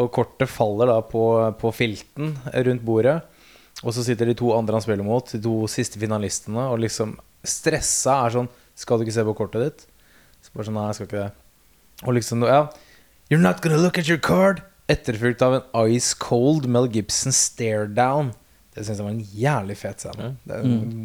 [0.00, 1.24] Og kortet faller da på,
[1.60, 2.34] på filten
[2.68, 3.18] rundt bordet.
[3.80, 7.16] Og så sitter de to andre han spiller mot, de to siste finalistene, og liksom
[7.46, 9.86] stressa er sånn Skal du ikke se på kortet ditt?
[10.44, 11.30] Så bare sånn, nei, jeg skal ikke det.
[12.04, 12.66] Og liksom, ja
[13.30, 14.62] You're not gonna look at your card!
[14.90, 18.32] Etterfulgt av en ice cold Mel Gibson stare down.
[18.74, 20.32] Det syns jeg var en jævlig fet scene.
[20.42, 21.04] Det er en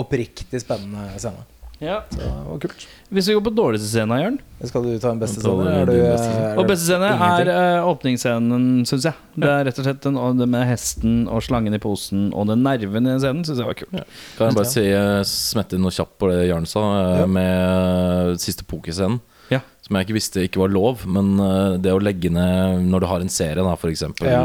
[0.00, 1.44] oppriktig spennende scene.
[1.80, 2.02] Ja.
[2.10, 2.82] Så det var kult.
[3.08, 4.36] Hvis vi går på dårligste scene, Jørn
[4.68, 5.64] Skal du ta en beste scene?
[5.72, 9.16] Er du, er Og beste scene er eh, åpningsscenen, syns jeg.
[9.40, 12.50] Det er rett og slett den, og det med hesten og slangen i posen og
[12.52, 13.96] den nerven i den scenen syns jeg var kult.
[14.36, 17.26] Kan jeg bare si, eh, smette inn noe kjapt på det Jørn sa, uh, Ja.
[17.38, 19.22] med siste pokerscenen.
[19.50, 19.62] Ja.
[19.82, 23.06] Som jeg ikke visste ikke var lov, men eh, det å legge ned Når du
[23.10, 24.44] har en serie, da, for eksempel Ja.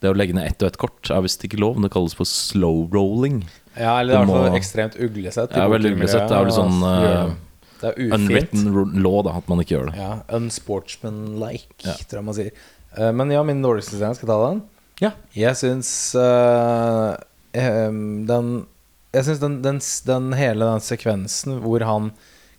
[0.00, 1.76] Det å legge ned ett og ett kort er visst ikke lov.
[1.82, 3.42] Det kalles for slow rolling.
[3.76, 5.54] Ja, eller det er i hvert fall ekstremt uglesett.
[5.56, 6.26] Ja, veldig uglesett.
[6.30, 6.98] Det er vel sånn, uh,
[7.80, 7.92] det.
[7.94, 8.16] Er.
[8.16, 8.66] Unwritten
[9.00, 10.00] law, da, at man ikke gjør det.
[10.00, 11.94] Ja, unsportsmanlike, Ja.
[12.10, 12.50] tror jeg man sier.
[12.98, 14.60] Uh, men ja, min dårligste scene, skal jeg ta den?
[15.00, 15.12] Ja.
[15.32, 17.16] Jeg syns uh,
[17.54, 18.50] den
[19.14, 22.12] Jeg syns den, den, den hele den sekvensen hvor han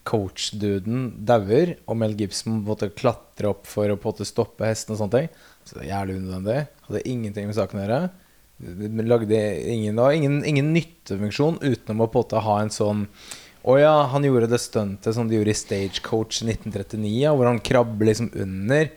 [0.08, 4.96] coach-duden dauer, og Mel Gibson måtte klatre opp for å på en måte stoppe hesten
[4.96, 5.30] og sånne ting,
[5.64, 6.58] så det er jævlig unødvendig.
[6.88, 8.00] Hadde ingenting med saken å gjøre.
[8.62, 9.38] De lagde
[9.72, 13.08] ingen, ingen, ingen nyttefunksjon utenom å på en måte ha en sånn
[13.62, 17.46] Å ja, han gjorde det stuntet som de gjorde i Stagecoach i 1939, ja, hvor
[17.46, 18.90] han krabber liksom under.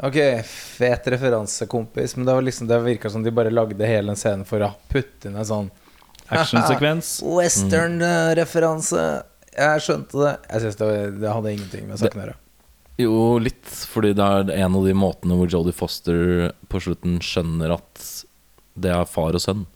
[0.00, 0.16] Ok,
[0.48, 2.16] fet referanse, kompis.
[2.16, 4.70] Men det var liksom Det virka som de bare lagde hele den scenen for å
[4.88, 5.68] putte inn en sånn
[6.30, 7.18] Actionsekvens.
[7.26, 9.04] Western-referanse.
[9.52, 10.32] Jeg skjønte det.
[10.46, 12.38] Jeg synes det, var, det hadde ingenting med saken å gjøre.
[13.00, 13.68] Jo, litt.
[13.92, 18.04] Fordi det er en av de måtene hvor Jodie Foster på slutten skjønner at
[18.80, 19.66] det er far og sønn.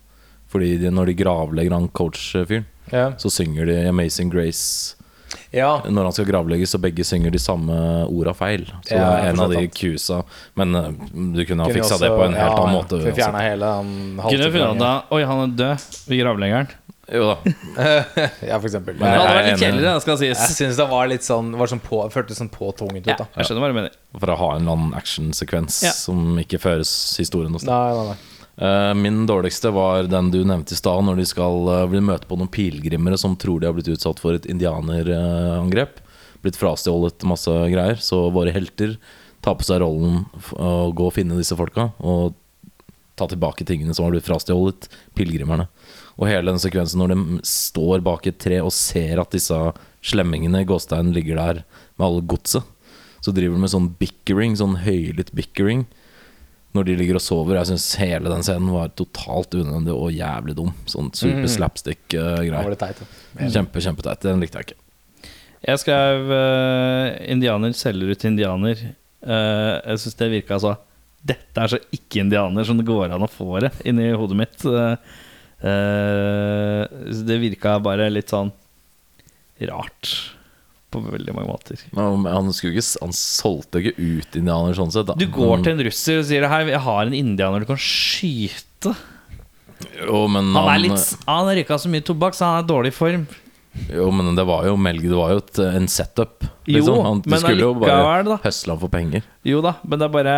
[0.50, 3.10] Fordi de, når de gravlegger han coach-fyren, Ja.
[3.16, 4.94] så synger de 'Amazing Grace'
[5.50, 5.80] ja.
[5.88, 7.72] når han skal gravlegges, så begge synger de samme
[8.06, 8.66] orda feil.
[8.84, 10.22] Så Ja, det er en av de kusa.
[10.54, 10.90] Men eh,
[11.34, 12.98] du kunne ha fiksa det på en helt ja, annen måte.
[13.02, 13.10] Vi
[13.64, 14.52] han Kunne halvtimen.
[14.52, 16.68] funnet ut da Oi, han er død ved gravleggeren.
[17.12, 17.36] Jo da.
[18.48, 18.94] Ja, for eksempel.
[18.96, 19.60] Men Det vært litt enig.
[19.60, 23.06] kjedelig, det Jeg syns det var litt sånn var sånn på, Føltes sånn påtvunget ut,
[23.12, 23.26] Ja, da.
[23.36, 23.90] jeg skjønner hva du mener.
[24.18, 25.90] For å ha en eller annen actionsekvens Ja.
[25.92, 27.68] som ikke føres historien noe sted.
[27.68, 28.16] Nei, nei, nei.
[28.56, 32.28] Eh, Min dårligste var den du nevnte i stad, når de skal uh, bli møte
[32.30, 35.98] på noen pilegrimere som tror de har blitt utsatt for et indianerangrep.
[36.44, 37.98] Blitt frastjålet masse greier.
[37.98, 38.96] Så våre helter
[39.44, 42.36] tar på seg rollen å gå og finne disse folka og
[43.18, 44.88] ta tilbake tingene som har blitt frastjålet
[45.18, 45.66] pilegrimerne.
[46.18, 49.58] Og hele den sekvensen når de står bak et tre og ser at disse
[50.04, 51.60] slemmingene i Gåstein ligger der
[51.98, 52.64] med alle godset,
[53.24, 55.86] så driver de med sånn bickering, sånn høylytt bickering
[56.74, 57.56] når de ligger og sover.
[57.60, 60.72] Jeg syns hele den scenen var totalt unødvendig og jævlig dum.
[60.90, 61.44] Sånn super Mm.
[61.44, 62.72] eh, slapstick-greier.
[62.72, 63.02] Uh, teit.
[63.38, 63.48] ja.
[63.58, 64.20] Kjempe, kjempeteit.
[64.26, 64.80] Den likte jeg ikke.
[65.64, 68.82] Jeg skrev uh, 'Indianer selger ut indianer'.
[69.24, 70.74] Uh, jeg syns det virka så
[71.24, 74.58] Dette er så ikke indianer som det går an å få det inni hodet mitt.
[74.68, 74.96] Eh,
[75.64, 76.84] eh,
[77.24, 78.50] det virka bare litt sånn
[79.64, 80.10] rart
[80.94, 81.80] på veldig mange måter.
[81.96, 85.10] Men Han, skulle ikke, han solgte ikke ut indianer sånn sett.
[85.10, 85.16] Da.
[85.18, 88.94] Du går til en russer og sier Hei, jeg har en indianer du kan skyte.
[90.06, 92.92] Jo, men Han han, litt Han røyka så mye tobakk, så han er i dårlig
[92.96, 93.26] form.
[93.90, 96.46] jo, men det var jo Melg, det var jo et, en setup.
[96.64, 97.00] Jo, Liksom.
[97.04, 99.26] Han, de skulle jo bare høsle han for penger.
[99.44, 100.36] Jo da, men det er bare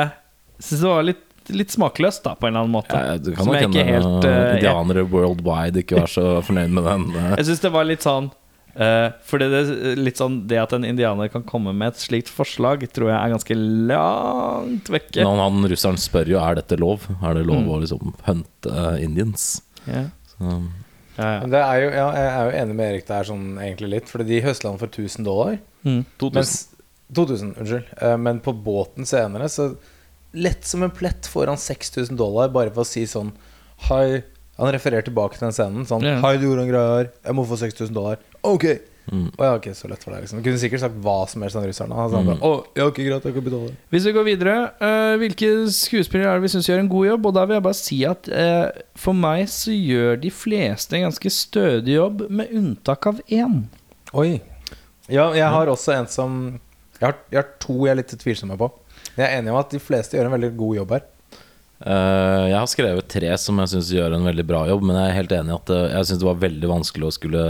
[0.56, 1.22] Jeg synes det var litt,
[1.60, 2.96] litt smakløst, da, på en eller annen måte.
[2.96, 6.88] Ja, du kan Som nok hende helt eh, indianere worldwide ikke var så fornøyd med
[6.88, 7.04] den.
[7.14, 7.34] eh.
[7.36, 8.32] jeg syns det var litt sånn
[8.80, 9.60] uh, Fordi det,
[9.98, 13.32] litt sånn det at en indianer kan komme med et slikt forslag, tror jeg er
[13.34, 13.56] ganske
[14.00, 15.24] langt vekke.
[15.24, 17.06] Men han russeren spør jo er dette lov.
[17.22, 17.70] Er det lov Mm.
[17.72, 19.62] å liksom hunte eh, indians.
[19.86, 20.04] Ja.
[20.34, 20.58] Så,
[21.16, 21.46] Ja, ja.
[21.48, 24.26] Det er jo, ja, jeg er jo enig med Erik der sånn egentlig litt, fordi
[24.28, 25.54] de høsla han for 1000 dollar.
[25.82, 26.02] Mm.
[26.20, 26.34] 2000.
[26.36, 26.68] Mens,
[27.16, 27.86] 2000, unnskyld.
[28.02, 29.70] Eh, Men på båten senere, så
[30.36, 33.32] lett som en plett får han 6000 dollar bare for å si sånn
[33.88, 34.22] Hei.
[34.58, 35.84] Han refererer tilbake til den scenen.
[35.88, 36.00] Sånn.
[36.20, 37.08] Hei, du gjorde en greie her.
[37.24, 38.16] Jeg må få 6000 dollar.
[38.46, 38.66] Ok.
[39.06, 39.28] Mm.
[39.30, 40.40] jeg ja, ikke så lett for deg, liksom.
[40.40, 41.94] Jeg kunne sikkert sagt hva som helst, om russerne.
[41.94, 42.26] Altså, sa Mm.
[42.26, 43.74] bare, Å, ja, ok, greit, jeg kan betale.
[43.94, 47.26] Hvis vi går videre, uh, hvilke skuespillere er det vi syns gjør en god jobb?
[47.26, 51.06] Og da vil jeg bare si at uh, for meg så gjør de fleste en
[51.06, 53.68] ganske stødig jobb, med unntak av én.
[54.12, 54.40] Oi.
[55.06, 56.60] Ja, jeg har også en som
[56.98, 58.72] Jeg har, jeg har to jeg er litt tvilsomme på.
[59.16, 61.02] Jeg er enig om at de fleste gjør en veldig god jobb her.
[61.76, 65.10] Uh, jeg har skrevet tre som jeg syns gjør en veldig bra jobb, men jeg
[65.12, 67.42] er helt enig i at jeg syns det var veldig vanskelig å skulle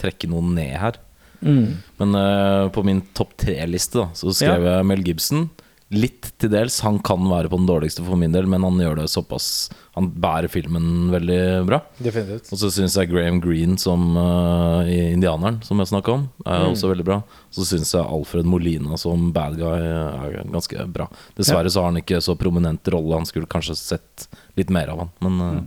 [0.00, 0.98] trekke noen ned her.
[1.46, 5.48] Men uh, på min topp tre-liste så skrev jeg Mel Gibson.
[5.94, 6.80] Litt til dels.
[6.82, 10.08] Han kan være på den dårligste for min del, men han gjør det såpass Han
[10.18, 11.36] bærer filmen veldig
[11.68, 11.78] bra.
[12.02, 12.48] Definitivt.
[12.50, 16.64] Og så syns jeg Graham Greene som uh, i 'Indianeren', som jeg snakka om, er
[16.66, 16.72] Mm.
[16.74, 17.20] også veldig bra.
[17.54, 21.06] Så syns jeg Alfred Molina som bad guy er ganske bra.
[21.38, 23.14] Dessverre så har han ikke så prominent rolle.
[23.14, 25.62] Han skulle kanskje sett litt mer av han, men eh,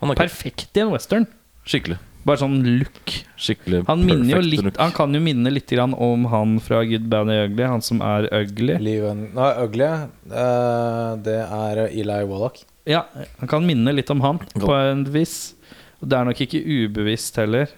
[0.00, 0.16] han er.
[0.16, 1.26] Perfekt i en western.
[1.64, 1.98] skikkelig.
[2.28, 3.12] Bare sånn look.
[3.40, 4.76] Skikkelig Han, minner jo litt, look.
[4.76, 8.02] han kan jo minne litt grann om han fra Good Band and Ugly, han som
[8.04, 8.76] er ugly.
[8.82, 9.88] Liven Nei, Ugly,
[10.28, 12.60] uh, det er Eli Wallach.
[12.88, 13.06] Ja,
[13.40, 15.54] han kan minne litt om han, på en vis.
[16.00, 17.72] Og det er nok ikke ubevisst heller.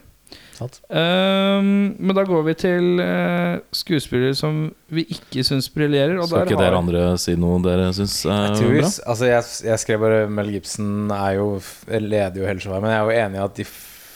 [0.94, 6.20] Ehm, men da går vi til uh, skuespillere som vi ikke syns briljerer.
[6.26, 8.90] Skal ikke har- dere andre si noe dere syns er tror, bra?
[9.14, 11.48] altså jeg, jeg skrev bare Mel Gibson er jo
[11.88, 13.66] leder jo hele showet, men jeg er jo enig i at de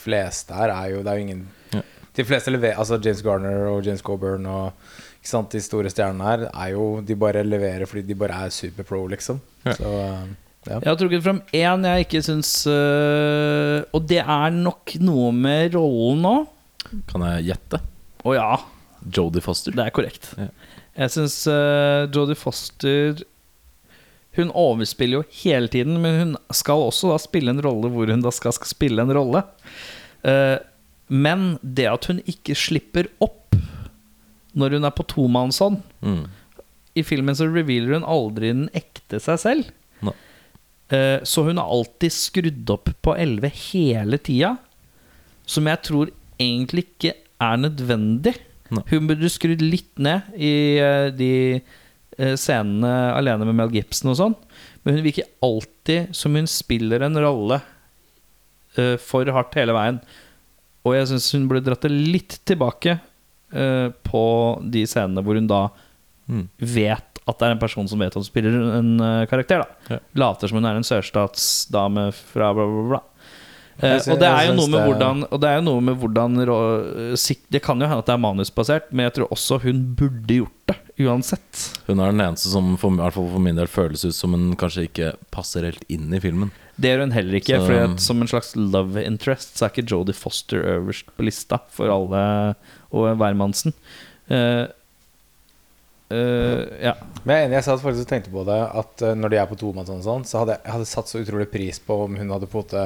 [0.06, 1.82] fleste her er jo Det er jo ingen Ja.
[2.16, 4.72] De fleste leverer Altså James Garner og James Coburn og
[5.20, 8.52] ikke sant, de store stjernene her er jo De bare leverer fordi de bare er
[8.54, 9.40] superpro, liksom.
[9.66, 9.74] Ja.
[9.74, 10.26] Så eh,
[10.66, 10.76] ja.
[10.82, 15.74] Jeg har trukket frem én jeg ikke syns øh, Og det er nok noe med
[15.76, 16.34] rollen nå.
[17.10, 17.82] Kan jeg gjette?
[18.26, 18.48] Å ja,
[19.14, 19.74] Jodie Foster.
[19.74, 20.32] det er korrekt.
[20.38, 20.48] Ja.
[21.02, 23.20] Jeg syns øh, Jodie Foster
[24.38, 28.24] Hun overspiller jo hele tiden, men hun skal også da spille en rolle hvor hun
[28.24, 29.42] da skal, skal spille en rolle.
[30.26, 30.58] Eh,
[31.08, 33.54] men det at hun ikke slipper opp
[34.56, 36.24] når hun er på tomannshånd Mm.
[36.96, 39.66] I filmen så revealer hun aldri den ekte seg selv.
[40.06, 40.14] Nei.
[40.88, 44.54] Eh, så hun har alltid skrudd opp på 11 hele tida.
[45.44, 47.12] Som jeg tror egentlig ikke
[47.44, 48.32] er nødvendig.
[48.72, 48.80] No.
[48.88, 51.60] Hun burde skrudd litt ned i eh, de
[52.16, 54.36] scenene alene med Mel Gibson og sånn.
[54.82, 57.60] Men hun virker alltid som hun spiller en rolle
[58.82, 60.00] eh, for hardt hele veien.
[60.86, 64.22] Og jeg syns hun burde dratt det litt tilbake uh, på
[64.70, 65.64] de scenene hvor hun da
[66.26, 66.48] Mm.
[66.58, 69.62] vet at det er en person som vet at hun spiller en uh, karakter.
[69.62, 69.98] da Ja.
[70.18, 73.00] Later som hun er en sørstatsdame fra bla, bla, bla.
[73.76, 76.38] Uh, og det er jo noe med hvordan Og det er jo noe med hvordan
[76.40, 80.70] Det kan jo hende at det er manusbasert, men jeg tror også hun burde gjort
[80.72, 80.78] det.
[81.04, 81.66] Uansett.
[81.86, 84.32] Hun er den eneste som for, i hvert fall for min del føles ut som
[84.32, 86.50] hun kanskje ikke passer helt inn i filmen.
[86.76, 87.56] Det gjør hun heller ikke.
[87.56, 91.24] Så- Fordi at Som en slags love interest Så er ikke Jodie Foster øverst på
[91.24, 92.24] lista for alle
[92.92, 93.72] og hvermannsen.
[94.30, 94.66] Uh,
[96.06, 96.92] Uh, ja.
[97.24, 99.38] Men jeg er enig, jeg satt faktisk og tenkte på det At eh, når de
[99.40, 101.96] er på tomannshånd og sånn, så hadde jeg, jeg hadde satt så utrolig pris på
[102.04, 102.84] om hun hadde på en måte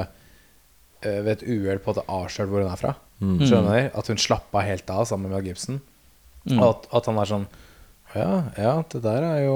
[1.05, 2.95] ved et uhell på en måte avslørt hvor hun er fra.
[3.21, 3.35] Mm.
[3.45, 3.91] Skjønner?
[3.97, 5.77] At hun slappa helt av sammen med Mel Gibson.
[6.49, 6.57] Mm.
[6.57, 7.45] Og at, at han er sånn
[8.15, 9.55] Ja, ja, det der er jo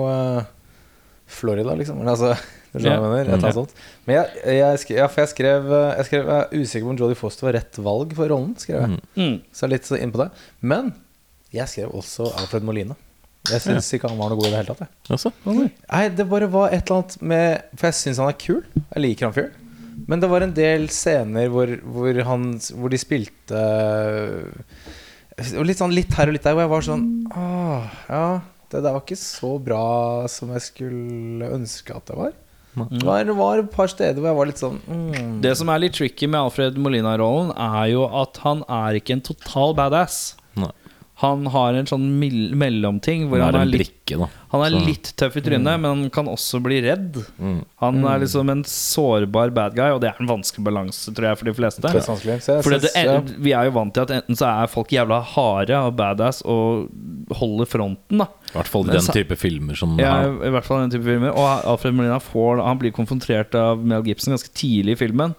[1.26, 1.98] Florida, liksom.
[2.04, 2.36] Men altså
[2.82, 3.22] skjønner jeg mener?
[3.24, 3.74] Et eller annet sånt.
[4.06, 7.20] Men jeg, jeg, skrev, ja, jeg skrev, jeg skrev Jeg er usikker på om Jodie
[7.20, 8.54] Foster var rett valg for rollen.
[8.62, 9.02] Skrev jeg Mm.
[9.16, 9.36] Mm.
[9.56, 10.30] Så litt inn på det.
[10.62, 10.94] Men
[11.56, 12.98] jeg skrev også Alfred Molina.
[13.46, 14.96] Jeg syns ikke han var noe god i det hele tatt.
[15.14, 15.32] Også?
[15.46, 18.64] Nei, det bare var et eller annet med For jeg syns han er kul.
[18.80, 19.62] Jeg liker han fyren.
[20.10, 23.62] Men det var en del scener hvor, hvor, han, hvor de spilte
[25.66, 28.26] Litt sånn litt her og litt der, hvor jeg var sånn Åh, ja,
[28.72, 29.86] det der var ikke så bra
[30.32, 32.34] som jeg skulle ønske at det var.
[32.76, 35.38] Det var, var et par steder hvor jeg var litt sånn mm.
[35.44, 39.24] Det som er litt tricky med Alfred Molina-rollen, er jo at han er ikke en
[39.24, 40.36] total badass.
[40.60, 40.72] Nei.
[41.24, 44.28] Han har en sånn mellomting hvor han er er, en litt, brikke, da.
[44.56, 47.20] Han er Så- litt tøff i trynet, men han kan også bli redd.
[47.40, 47.66] Mm.
[47.82, 51.38] Han er liksom en sårbar bad guy, og det er en vanskelig balanse, tror jeg,
[51.38, 51.82] for de fleste.
[51.82, 55.76] Jeg For det, vi er jo vant til at enten så er folk jævla harde
[55.76, 56.90] og badass og
[57.32, 58.28] holder fronten, da.
[58.54, 61.34] I hvert fall i den type filmer som Ja, i hvert fall den type filmer.
[61.36, 65.36] Og Alfred Molina får, han blir konfrontert av Mel Gibson ganske tidlig i filmen,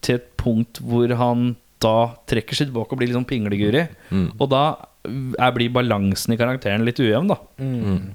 [0.00, 3.88] til et punkt hvor han da trekker seg tilbake og blir litt sånn pingleguri.
[4.10, 4.28] Mm.
[4.40, 4.64] Og da
[5.04, 7.36] er, blir balansen i karakteren litt ujevn, da.
[7.60, 8.14] Mm.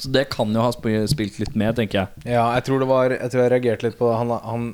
[0.00, 2.24] Så det kan jo ha spilt litt med, tenker jeg.
[2.32, 4.16] Ja, jeg tror det var Jeg tror jeg reagerte litt på det.
[4.22, 4.70] Han, han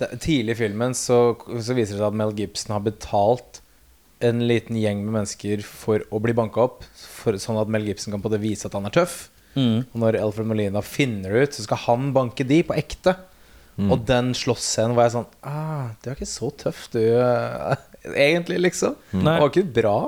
[0.00, 3.62] det, Tidlig i filmen så, så viser det seg at Mel Gibson har betalt
[4.24, 6.84] en liten gjeng med mennesker for å bli banka opp.
[6.96, 9.26] For, sånn at Mel Gibson kan på det vise at han er tøff.
[9.56, 9.86] Mm.
[9.92, 13.16] Og når Alfred Molina finner det ut, så skal han banke de på ekte.
[13.76, 13.90] Mm.
[13.92, 17.00] Og den slåssscenen var jeg sånn ah, Du er ikke så tøff, du.
[17.12, 17.74] eh,
[18.26, 18.96] Egentlig, liksom.
[19.12, 19.98] Det var ikke bra.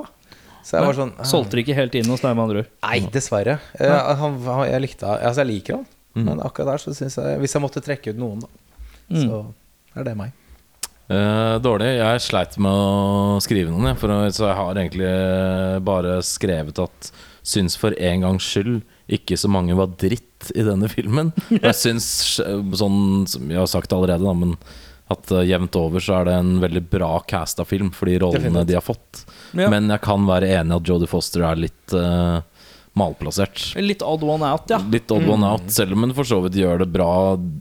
[0.63, 1.23] Så jeg var sånn ah.
[1.27, 2.71] Solgte det ikke helt inn hos deg, med andre ord.
[2.83, 3.59] Nei, dessverre.
[3.79, 5.85] Jeg, han, han, jeg likte Altså, jeg liker han.
[6.17, 6.25] Mm.
[6.25, 8.49] Men akkurat der så syns jeg Hvis jeg måtte trekke ut noen, da,
[9.09, 9.23] Mm.
[9.25, 9.37] så
[9.97, 10.31] er det meg.
[11.09, 11.87] Eh, dårlig.
[11.97, 16.77] Jeg sleit med å skrive noen, jeg, å- så jeg har egentlig eh, bare skrevet
[16.83, 17.09] at
[17.41, 21.31] syns for en gangs skyld ikke så mange var dritt i denne filmen.
[21.49, 22.05] Jeg syns,
[22.45, 24.53] eh, sånn som jeg har sagt allerede, da, men
[25.09, 28.43] at uh, jevnt over så er det en veldig bra casta film for de rollene
[28.45, 28.67] Definitivt.
[28.69, 29.23] de har fått.
[29.57, 29.69] Ja.
[29.73, 32.41] Men jeg kan være enig at Jodie Foster er litt uh,
[32.99, 33.75] malplassert.
[33.79, 34.79] Litt odd one out, ja.
[34.91, 37.09] Litt odd one out, selv om hun for så vidt gjør det bra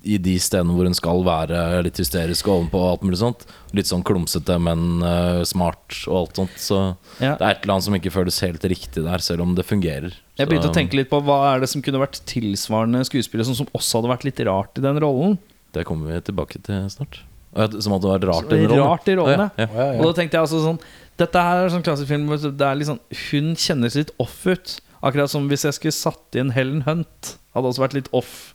[0.03, 3.45] i de stedene hvor hun skal være litt hysterisk og ovenpå alt mulig sånt.
[3.77, 6.57] Litt sånn klumsete, men uh, smart og alt sånt.
[6.61, 6.81] Så
[7.21, 7.37] Ja.
[7.37, 10.17] det er et eller annet som ikke føles helt riktig der, selv om det fungerer.
[10.41, 13.49] Jeg begynte Så å tenke litt på hva er det som kunne vært tilsvarende skuespillere
[13.49, 15.39] som, som også hadde vært litt rart i den rollen.
[15.77, 17.21] Det kommer vi tilbake til snart.
[17.57, 18.83] Som at det var rart i rollen.
[18.85, 19.67] rart i rollen, ja.
[19.67, 19.87] ja.
[19.97, 20.81] Og da tenkte jeg altså sånn
[21.19, 24.77] Dette her er sånn klassisk film der liksom, er sånn, Hun kjenner sitt off ut.
[25.03, 27.33] Akkurat som hvis jeg skulle satt inn Helen Hunt.
[27.57, 28.53] Hadde også vært litt off.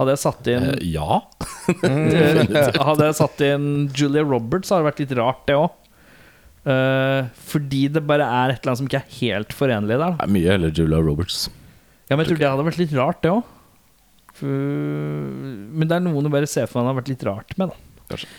[0.00, 1.20] Hadde jeg satt inn Eh, ja.
[1.88, 2.42] eh,
[2.82, 5.78] Hadde jeg satt inn Julia Roberts, hadde det vært litt rart, det òg.
[7.52, 10.18] fordi det bare er et eller annet som ikke er helt forenlig der.
[10.18, 11.46] Det er mye heller Julia Roberts.
[12.08, 13.56] Ja, Men jeg tror det hadde vært litt rart, det òg.
[14.42, 17.72] Men det er noen du bare ser for det har vært litt rart med.
[17.72, 18.30] da Kanskje.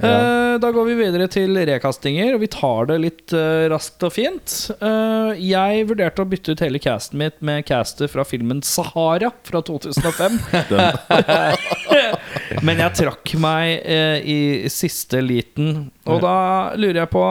[0.00, 4.12] Eh, Da går vi videre til rekastinger, og vi tar det litt eh, raskt og
[4.14, 4.54] fint.
[4.80, 9.60] Eh, jeg vurderte å bytte ut hele casten mitt med castet fra filmen Sahara fra
[9.66, 10.38] 2005.
[12.66, 13.84] Men jeg trakk meg
[14.26, 14.38] i
[14.72, 15.90] siste liten.
[16.08, 16.36] Og da
[16.80, 17.24] lurer jeg på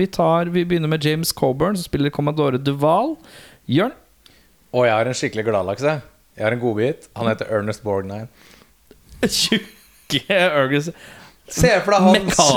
[0.00, 3.14] vi, tar, vi begynner med James Coburn, som spiller Commodore Duval.
[3.70, 3.94] Jørn?
[4.74, 7.08] Og jeg har en skikkelig gladlaks, Jeg har en godbit.
[7.14, 8.26] Han heter Ernest Borgnine.
[9.22, 10.90] Tjukke Ergus.
[11.50, 12.14] Se for deg han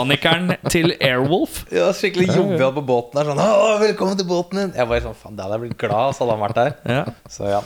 [0.07, 1.65] Mekanikeren til Airwolf.
[1.75, 3.27] ja, skikkelig jovial på båten der.
[3.27, 6.15] Sånn, Å, 'Velkommen til båten din!' Jeg bare sånn, faen, det hadde jeg blitt glad
[6.15, 6.71] så hadde han vært der.
[6.87, 7.03] Ja.
[7.31, 7.61] Så ja.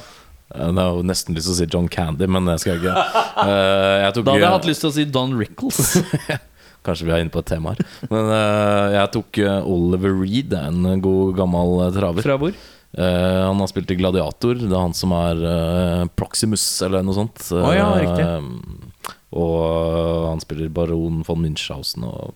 [0.51, 2.95] Det er jo nesten lyst til å si John Candy, men det skal jeg ikke.
[3.37, 5.93] Uh, jeg tok, Da hadde jeg hatt lyst til å si Don Rickles.
[6.85, 7.85] Kanskje vi er inne på et tema her.
[8.09, 12.25] Men uh, jeg tok eh, Oliver Reed, en god gammel traver.
[12.25, 12.55] Fra hvor?
[12.91, 14.57] Eh, han har spilt i Gladiator.
[14.57, 15.43] Det er han som er
[16.17, 17.45] Proximus, eller noe sånt.
[17.53, 18.89] Oh, ja, riktig.
[19.31, 22.33] Eh, og eh, han spiller Baron von Münchhausen og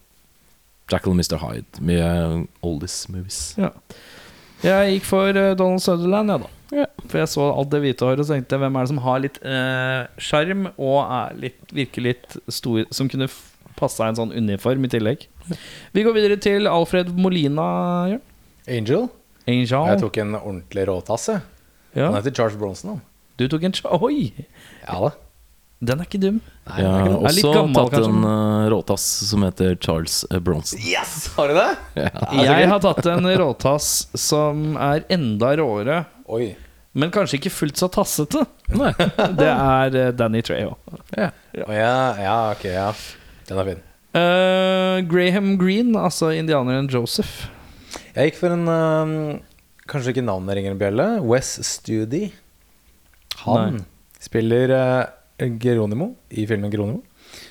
[0.92, 1.38] Jackal Mr.
[1.42, 1.82] Hyde.
[1.82, 3.56] Mye oldies movies.
[3.58, 3.72] Ja.
[4.64, 6.52] Jeg gikk for eh, Donald Sutherland, jeg, da.
[7.10, 9.36] For jeg så alt det hvite håret og tenkte hvem er det som har litt
[9.46, 13.28] eh, og er litt, virker litt stor Som kunne
[13.78, 15.28] passa en sånn uniform i tillegg.
[15.94, 17.66] Vi går videre til Alfred Molina.
[18.14, 18.22] Jørn.
[18.72, 19.10] Angel.
[19.46, 19.90] Angel.
[19.92, 21.44] Jeg tok en ordentlig råtass, jeg.
[22.00, 22.08] ja.
[22.08, 22.96] Han heter Charles Bronson.
[22.96, 23.02] han.
[23.38, 24.32] Du tok en cha- Oi!
[24.88, 25.12] Ja da.
[25.86, 26.38] Den er ikke dum.
[26.66, 27.10] Nei, Jeg er har.
[27.14, 30.82] Er også gammel, tatt en uh, råtass som heter Charles eh, Bronson.
[30.82, 31.16] Yes!
[31.36, 31.72] Har du det?
[32.42, 36.00] Jeg har tatt en råtass som er enda råere,
[36.32, 36.54] Oi.
[36.98, 38.46] men kanskje ikke fullt så tassete.
[38.74, 38.94] Nei.
[39.42, 40.78] Det er uh, Danny Treho.
[41.14, 41.30] Ja.
[41.54, 42.88] Ja, ja, ok, ja.
[43.50, 43.84] Den er fin.
[44.16, 47.50] Uh, Graham Green, altså indianeren Joseph.
[48.16, 49.18] Jeg gikk for en øhm,
[49.92, 51.06] Kanskje ikke navnet ringer en bjelle.
[51.28, 52.30] Wes Studi.
[53.44, 53.84] Han
[54.24, 55.04] spiller øh,
[55.40, 57.02] Geronimo i filmen Geronimo.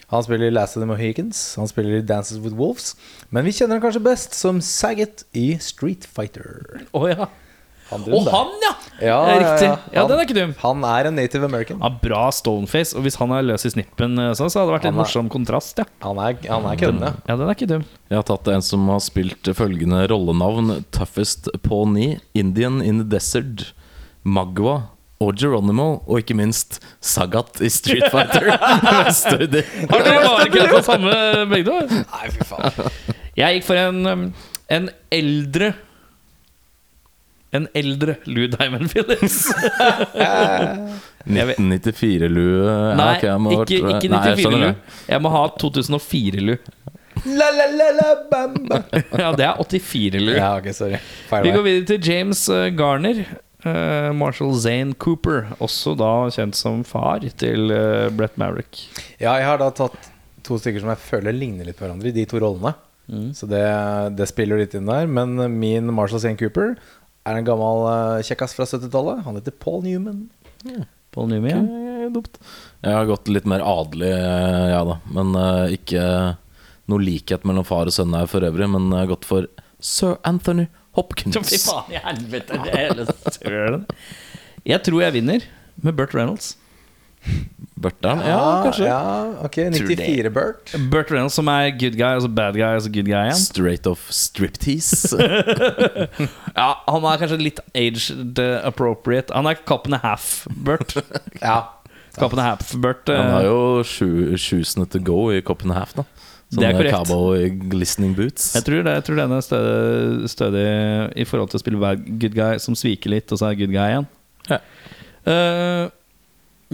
[0.09, 1.55] Han spiller i Last of the Mohicans.
[1.59, 2.95] Han spiller i Dances with Wolves.
[3.31, 6.85] Men vi kjenner han kanskje best som Saget i Street Fighter.
[6.95, 7.27] Å ja.
[7.91, 8.71] Han duden han, ja!
[9.05, 9.67] Ja, Det er riktig.
[9.69, 10.55] ja, Ja, Han- den er ikke dum.
[10.63, 11.81] Han er en native american.
[11.85, 12.95] Ja, bra stoneface.
[12.97, 14.99] Og hvis han er løs i snippen, eh, sånn, så hadde det vært en er-
[15.03, 15.77] morsom kontrast.
[15.79, 17.11] Ja, Han er, han er køddende.
[17.29, 17.85] ja den er ikke dum.
[18.09, 23.75] Jeg har tatt en som har spilt følgende rollenavn Toughest Pawnee, Indian in the Desert,
[24.25, 24.89] Magwa
[25.23, 28.51] og Geronimo, og ikke minst Sagat i Street Fighter.
[28.59, 31.15] Har dere bare ikke på samme
[31.53, 32.03] begge to?
[32.03, 32.93] Nei, fy faen.
[33.39, 34.29] Jeg gikk for en, um,
[34.71, 35.73] en eldre
[37.55, 39.45] En eldre Lou Diamond Phillips.
[41.25, 44.75] 1994-lue ja, Nei, ok, ikke, ikke jeg 94 skjønner Lou.
[45.09, 46.59] Jeg må ha 2004-lue.
[47.25, 48.83] La, la, la, la, bamba.
[49.23, 50.35] Ja, det er 84 Lou.
[50.35, 50.99] Ja, okay, sorry.
[51.31, 53.23] Feil Vi går videre til James eh, Garner.
[53.69, 58.85] Eh, Marshall Zane Cooper, også da kjent som far til eh, Brett Maverick.
[59.19, 60.11] Ja, jeg har da tatt
[60.45, 62.75] to stykker som jeg føler ligner litt på hverandre i de to rollene.
[63.37, 63.61] Så det,
[64.17, 65.09] det spiller litt inn der.
[65.11, 66.73] Men min Marshall Zane Cooper
[67.25, 69.25] er en gammel uh, kjekkas fra 70-tallet.
[69.27, 70.27] Han heter Paul Newman.
[71.15, 71.69] Paul Newman.
[71.69, 71.81] ja.
[72.05, 72.37] Eh, Dumt.
[72.85, 74.99] Jeg har gått litt mer adelig, jeg ja da.
[75.17, 76.03] Men uh, ikke
[76.93, 78.69] noe likhet mellom far og sønn her for øvrig.
[78.69, 79.49] Men jeg har gått for
[79.81, 81.37] Sir Anthony Hopkins.
[81.51, 82.59] Fy faen i helvete.
[82.65, 83.87] det er hele søren.
[84.65, 85.47] Jeg tror jeg vinner
[85.83, 86.55] med Burt Reynolds.
[87.81, 88.21] Burteren?
[88.25, 88.85] Ja, kanskje.
[88.87, 88.99] Ja,
[89.45, 90.73] ok, 94 Burt.
[90.93, 93.39] Burt Reynolds som er good guy, altså bad guy, altså good guy igjen.
[93.41, 95.17] Straight off striptease.
[96.61, 99.33] Ja, Han er kanskje litt aged appropriate.
[99.35, 100.95] Han er cup and a half, Burt.
[101.43, 101.63] Ja.
[102.15, 103.09] Cup and a half, Burt.
[103.11, 106.05] Han har jo sju- shoesene to go i Copenhagen.
[106.05, 106.05] Da.
[106.55, 107.65] Det er Sånne korrekt.
[107.73, 108.53] glistening boots.
[108.55, 110.67] Jeg tror, det, jeg tror den er stødig, stødig
[111.19, 113.75] i forhold til å spille bad good guy som sviker litt, og så er good
[113.75, 114.07] guy igjen.
[114.51, 114.61] Ja.
[115.25, 115.89] Uh,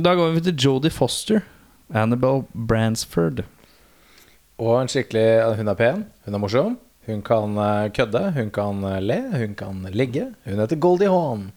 [0.01, 1.43] da går vi til Jodie Foster.
[1.95, 3.43] Annabelle Bransford.
[4.61, 6.77] Og en skikkelig Hun er pen, hun er morsom.
[7.09, 10.29] Hun kan eh, kødde, hun kan eh, le, hun kan ligge.
[10.47, 11.49] Hun heter Goldie Hawn.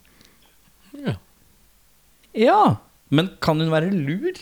[2.33, 2.77] Ja,
[3.13, 4.39] men kan hun være lur?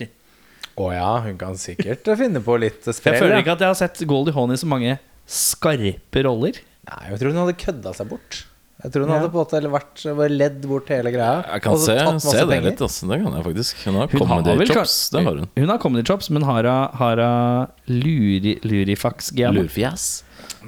[0.79, 4.03] Å ja, hun kan sikkert finne på litt Jeg føler ikke at jeg har sett
[4.07, 6.55] Goldie Hawn i så mange skarpe roller.
[6.87, 8.45] Nei, jeg tror hun hadde kødda seg bort.
[8.81, 9.19] Jeg tror hun Ja.
[9.19, 11.43] hadde på en måte eller vært bare ledd bort hele greia.
[11.53, 12.63] Jeg kan se, se det penger.
[12.71, 12.81] litt.
[12.81, 13.07] Altså.
[13.11, 13.83] Det kan jeg faktisk.
[13.85, 14.95] Hun har comedy-chops.
[15.11, 15.49] Det har hun.
[15.55, 19.53] Hun har comedy chops, men har hun luri, lurifax-gen?
[19.53, 20.23] Lurfjes.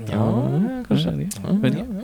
[0.09, 0.21] Ja,
[0.87, 1.29] kanskje.
[1.33, 1.55] Ja.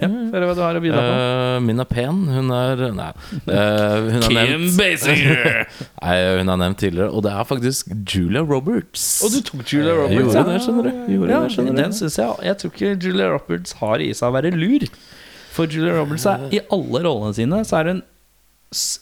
[0.01, 1.03] Ja, Hør hva du har å by på.
[1.03, 2.21] Uh, min er pen.
[2.29, 3.09] Hun er Nei.
[3.47, 5.63] Uh, hun, er nevnt, Basinger!
[6.01, 9.07] nei hun er nevnt tidligere, og det er faktisk Julia Roberts.
[9.25, 11.01] Og du tok Julia Jeg Roberts, gjorde det, skjønner du.
[11.15, 14.29] Gjorde Ja, det, skjønner den syns jeg Jeg tror ikke Julia Roberts har i seg
[14.29, 14.87] å være lur.
[15.55, 18.03] For Julia Roberts er i alle rollene sine Så er hun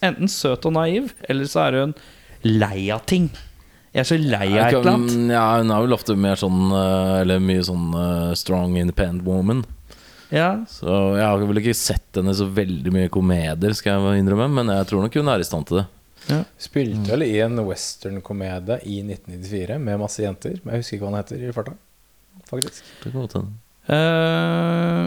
[0.06, 1.98] enten søt og naiv, eller så er hun
[2.48, 3.28] lei av ting.
[3.98, 5.16] Jeg er så lei av et eller annet.
[5.34, 9.64] Ja, hun er vel ofte mer sånn eh, Eller mye sånn eh, strong independent woman.
[10.34, 10.50] Ja.
[10.68, 14.74] Så jeg har vel ikke sett henne så veldig mye komedier, skal jeg innrømme, men
[14.76, 15.86] jeg tror nok hun er i stand til det.
[16.60, 20.58] Spilte vel i en western-komedie i 1994 med masse jenter.
[20.64, 21.76] Men jeg husker ikke hva han heter i farta.
[22.50, 22.84] Faktisk.
[23.04, 23.56] Det kan godt hende.
[23.88, 25.06] Eh,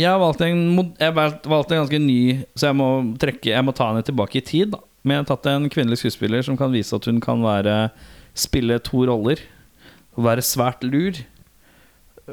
[0.00, 0.62] jeg har valgt en,
[0.98, 2.20] jeg har valgt- valgt en ganske ny,
[2.58, 2.88] så jeg må,
[3.22, 4.72] trekke, jeg må ta henne tilbake i tid.
[4.74, 4.78] Da.
[5.04, 7.90] Men jeg har tatt en kvinnelig skuespiller som kan vise at hun kan være,
[8.34, 9.38] spille to roller.
[10.18, 11.14] Og være svært lur.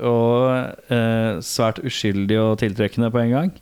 [0.05, 3.55] Og eh, svært uskyldig og tiltrekkende på en gang.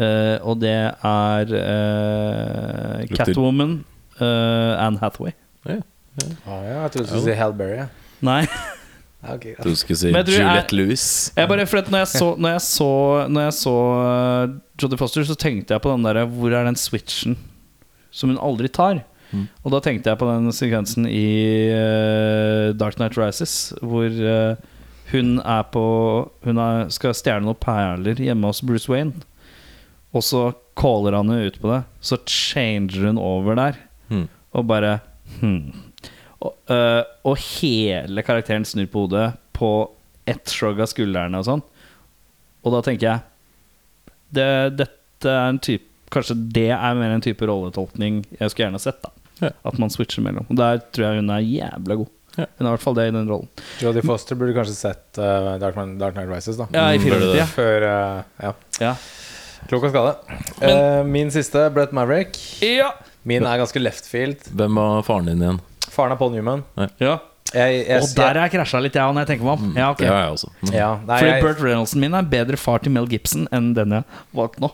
[0.00, 3.80] Eh, og det er eh, Catwoman,
[4.16, 5.34] eh, Anne Hathaway.
[5.66, 5.80] Ja.
[6.46, 7.76] Ah, ja, jeg trodde du skulle si Halberry.
[7.82, 7.86] Ja.
[8.24, 8.40] Nei.
[9.34, 9.54] okay.
[9.60, 11.04] Du skulle si tror Juliette Lewis.
[11.36, 12.90] Jeg bare, for når jeg så, når jeg så,
[13.28, 16.78] når jeg så uh, Jodie Foster, så tenkte jeg på den derre Hvor er den
[16.80, 17.36] switchen
[18.10, 19.04] som hun aldri tar?
[19.62, 24.58] Og da tenkte jeg på den sekvensen i uh, Dark Night Rises, hvor uh,
[25.10, 25.82] hun er på
[26.44, 29.12] Hun er, skal stjele noen perler hjemme hos Bruce Wayne.
[30.14, 31.82] Og så caller han henne ut på det.
[32.00, 33.78] Så changer hun over der,
[34.10, 34.24] Hmm.
[34.52, 34.96] og bare
[35.38, 35.70] hmm.
[36.40, 39.68] og, øh, og hele karakteren snur på hodet på
[40.26, 41.62] ett shrug av skuldrene og sånn.
[42.66, 43.20] Og da tenker jeg
[44.34, 44.48] det,
[44.80, 48.98] Dette er en type Kanskje det er mer en type rolletolkning jeg skulle gjerne sett.
[49.04, 49.10] da
[49.46, 49.52] Ja.
[49.64, 50.44] At man switcher mellom.
[50.50, 52.10] Og der tror jeg hun er jævla god.
[52.40, 52.48] Ja.
[52.58, 53.48] Hun er i hvert fall det i den rollen.
[53.82, 56.68] Jodie Foster burde kanskje sett uh, Dark, Man, Dark Night Rises, da.
[56.74, 57.46] Ja, i Mm, ja.
[57.50, 58.52] Før uh, Ja.
[58.80, 58.94] Ja.
[59.70, 60.38] Klok av skade.
[60.64, 62.38] Uh, min siste, Brett Maverick.
[62.64, 62.94] Ja.
[63.28, 64.46] Min er ganske left field.
[64.56, 65.60] Hvem var faren din igjen?
[65.90, 66.64] Faren er Paul Newman.
[66.98, 67.18] ja.
[67.50, 69.70] Jeg, jeg, Og der har jeg krasja litt, ja, når jeg tenker meg om.
[69.74, 70.06] Ja, okay.
[70.06, 70.50] Det har jeg også.
[70.60, 70.70] Mm.
[70.76, 73.96] ja, nei, Fordi jeg, Burt Reynoldsen min er bedre far til Mel Gibson enn den
[73.96, 74.06] jeg
[74.38, 74.70] valgte nå.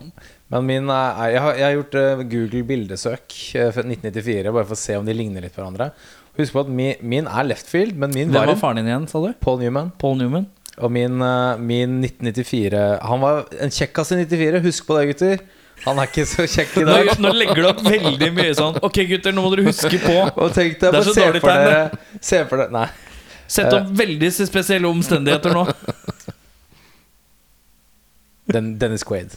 [0.53, 4.77] men min er, jeg, har, jeg har gjort eh, Google bildesøk eh, 1994, bare for
[4.77, 5.89] å se om de ligner litt på hverandre.
[6.37, 8.91] Husk på at min, min er left field, men min Hvem var, var faren din
[8.91, 9.30] igjen, sa du?
[9.41, 9.93] Paul Newman.
[10.01, 10.49] Paul Newman?
[10.76, 14.61] Og min, eh, min 1994 Han var en kjekkas i 94.
[14.66, 15.47] Husk på det, gutter.
[15.84, 17.11] Han er ikke så kjekk i dag.
[17.20, 20.55] nå legger du opp veldig mye sånn Ok, gutter, nå må dere huske på Og
[20.57, 22.87] tenk deg Det er så se dårlig for tegn, dere Se for dere Nei.
[23.47, 25.62] Sett opp veldig spesielle omstendigheter nå.
[28.51, 29.37] Den, Dennis Quaid.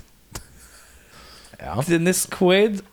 [1.60, 1.76] Ja.
[1.86, 2.89] Dennis Quaid eh,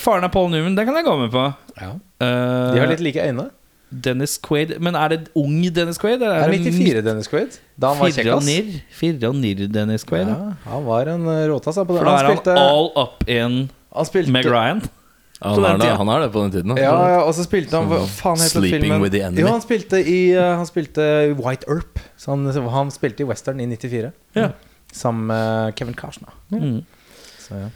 [0.00, 1.46] Faren er Paul Newman, det kan jeg gå med på.
[1.80, 1.90] ja.
[2.20, 3.50] Eh, De har litt like øyne.
[3.88, 6.20] Dennis Quaid Men er det ung Dennis Quaid?
[6.20, 7.54] Eller Det er 94 Dennis Quaid.
[7.80, 8.48] Da han var kjekkas.
[8.92, 10.28] Fire og nirr Dennis Quaid.
[10.28, 10.34] Ja.
[10.34, 11.78] Ja, han var en eh, råtass.
[11.80, 12.02] på det.
[12.02, 13.70] For da er han spilte, all up in
[14.04, 14.82] spilte Meg Ryan.
[15.40, 16.74] han, er det, han er det på den tiden.
[16.74, 16.82] da.
[16.82, 19.00] Ja, ja, og så spilte han Hva faen heter Sleeping filmen?
[19.00, 19.40] with the Enemy.
[19.40, 21.98] Jo, han spilte i eh, Han spilte i White Earp.
[22.18, 24.12] Så han, han spilte i western i 94.
[24.36, 24.50] Ja.
[24.92, 26.34] Sammen med Kevin Costner.
[26.52, 26.82] Mm.
[27.38, 27.68] Så, ja.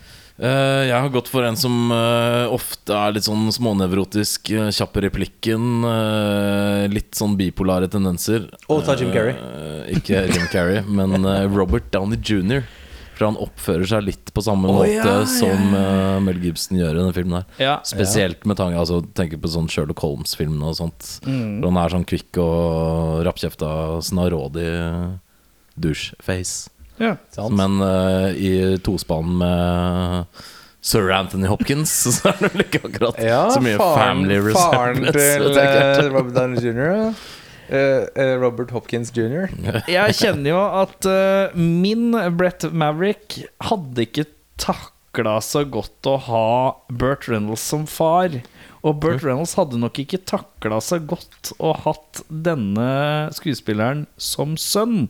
[0.43, 4.99] Eh, jeg har gått for en som eh, ofte er litt sånn smånevrotisk, uh, kjapp
[4.99, 8.49] i replikken, eh, litt sånn bipolare tendenser.
[8.67, 9.37] Og ta Jim Carrey.
[9.39, 12.67] Eh, ikke Jim Carrey, men eh, Robert Downey jr.
[13.13, 16.81] For han oppfører seg litt på samme oh, måte ja, ja, som eh, Mel Gibson
[16.81, 17.45] gjør i denne filmen.
[17.45, 17.79] her Ja.
[17.87, 21.21] Spesielt med tanke altså, tenker på sånn Sherlock Holmes-filmene og sånt.
[21.29, 21.61] Mm.
[21.61, 23.71] Hvor han er sånn kvikk og rappkjefta,
[24.11, 24.71] snarådig
[25.79, 26.73] doucheface.
[27.03, 27.17] Ja.
[27.51, 28.53] Men uh, i
[28.87, 30.27] tospann med
[30.83, 35.05] Sir Anthony Hopkins, så er det vel ikke akkurat Ja, så mye faren, family faren
[35.05, 35.13] resemblance.
[35.19, 35.85] til jeg ikke.
[36.07, 37.15] eh, Robert Downey Jr.
[37.73, 39.47] Eh, Robert Hopkins jr.
[39.89, 41.07] Jeg kjenner jo at
[41.57, 44.27] min Brett Maverick hadde ikke
[44.61, 46.45] takla så godt å ha
[46.91, 48.35] Burt Reynolds som far.
[48.83, 55.07] Og Burt Reynolds hadde nok ikke takla så godt å hatt denne skuespilleren som sønn.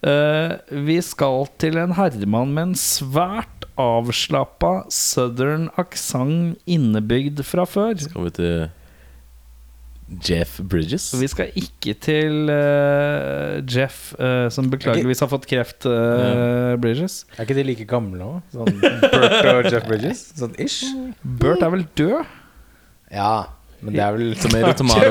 [0.00, 0.52] Eh,
[0.86, 7.98] vi skal til en herremann med en svært avslappa southern aksent innebygd fra før.
[8.00, 8.54] Skal vi til
[10.26, 11.12] Jeff Bridges?
[11.20, 17.22] Vi skal ikke til uh, Jeff, uh, som beklageligvis har fått kreft, eh, Bridges.
[17.36, 18.40] Er ikke de like gamle òg?
[18.56, 20.24] Sånn Burt og Jeff Bridges?
[20.40, 20.82] Sånn ish?
[21.22, 22.34] Burt er vel død?
[23.14, 23.34] Ja,
[23.80, 25.10] men det er vel Tomato, tomato.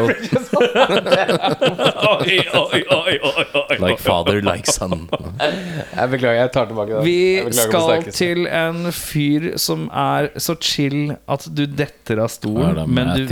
[2.09, 3.78] oi, oi, oi, oi, oi.
[3.82, 5.07] Like father, like son.
[5.39, 7.03] Jeg beklager, jeg tar tilbake det.
[7.05, 12.78] Vi skal til en fyr som er så chill at du detter av stolen.
[12.84, 13.26] er Men du,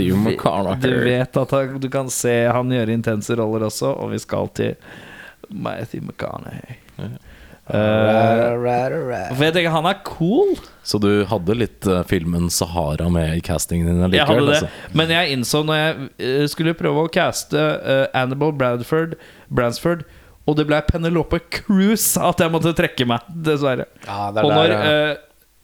[0.82, 4.50] du vet at han, du kan se han gjøre intense roller også, og vi skal
[4.58, 4.74] til
[5.48, 6.80] Matthew McConaughey.
[9.36, 10.54] For jeg tenker han er cool.
[10.88, 14.94] Så du hadde litt uh, filmen Sahara med i castingen din Jeg hadde det, altså.
[14.96, 19.18] men jeg innså når jeg uh, skulle prøve å caste uh, Annabelle Bradford,
[19.52, 20.06] Bransford,
[20.48, 23.84] og det ble Penelope Cruise, at jeg måtte trekke meg, dessverre.
[24.06, 25.16] Ja, Og når der, ja.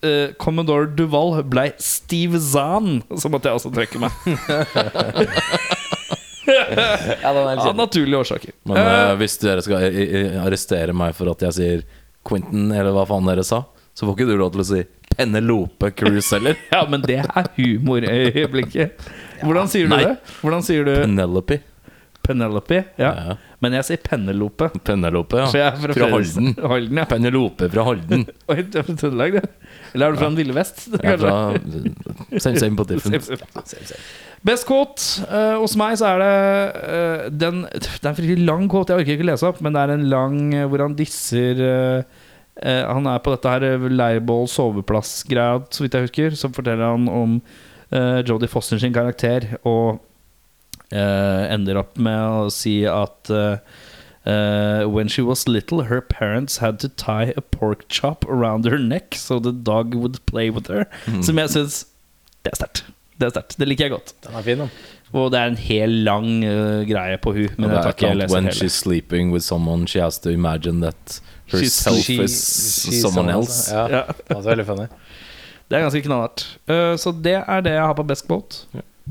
[0.04, 4.12] eh, Commodore Duval ble Steve Zahn, så måtte jeg også trekke meg.
[7.24, 8.52] Av naturlige årsaker.
[8.68, 11.82] Men Eh, eh, hvis dere skal i- i- arrestere meg for at jeg sier
[12.24, 13.62] Quentin, eller hva faen dere sa,
[13.94, 14.82] så får ikke du lov til å si
[15.14, 16.56] Penelope Cruise heller.
[16.72, 19.04] ja, men det er humorøyeblikket.
[19.44, 20.04] Hvordan sier du Nei.
[20.04, 20.16] det?
[20.40, 21.60] Hvordan sier du Penelope.
[22.24, 22.80] Penelope?
[23.00, 23.10] Ja.
[23.14, 23.36] Ja.
[23.64, 24.68] Men jeg sier Penelope.
[24.84, 25.70] Penelope, ja.
[25.78, 26.52] Fra, Fra Halden.
[26.60, 27.06] Holden ja.
[27.08, 28.26] Penelope fra Halden.
[28.50, 29.70] Oi, du er fra Trøndelag, du?
[29.94, 30.86] Eller er du fra den ville vest?
[30.94, 31.34] Jeg er fra
[32.42, 33.94] Same, same but different.
[34.44, 36.32] Best quote uh, hos meg så er det
[36.76, 39.84] uh, den, Det er en fryktelig lang quote, jeg orker ikke lese opp, men det
[39.84, 41.62] er en lang uh, hvor han disser
[42.54, 46.36] Han er på dette her leirbål soveplass-greia, så vidt jeg husker.
[46.38, 47.32] Så forteller han om
[47.90, 49.98] Jodie Foster sin karakter, og
[50.92, 53.30] ender opp med å si at
[54.26, 58.64] Uh, eh, when she was little, her parents had to tie a pork chop around
[58.64, 60.86] her neck so the dog would play with her.
[61.22, 61.84] Som jeg syns
[62.42, 62.84] Det er sterkt.
[63.18, 63.56] Det er sterkt.
[63.58, 64.14] Det liker jeg godt.
[64.24, 64.68] Den er fin, da.
[65.14, 68.48] Og det er en hel lang uh, greie på hun Men det er ikke When
[68.48, 68.56] hele.
[68.56, 72.34] she's sleeping with someone, she has to imagine that herself She- is
[72.88, 73.70] she, someone else.
[73.72, 74.02] Ja, Ja.
[74.28, 74.88] det var veldig funny.
[75.68, 76.58] Det er ganske knallhardt.
[76.68, 78.66] Uh, så det er det jeg har på Best Quote.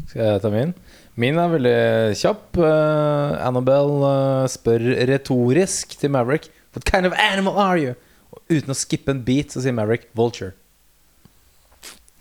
[0.10, 0.74] Skal jeg ta min?
[1.20, 1.78] Min er veldig
[2.18, 2.58] kjapp.
[2.58, 7.94] Uh, Annabelle uh, spør retorisk til Maverick What kind of animal are you?
[8.34, 10.56] Og uten å skippe en beat så sier Maverick Vulture.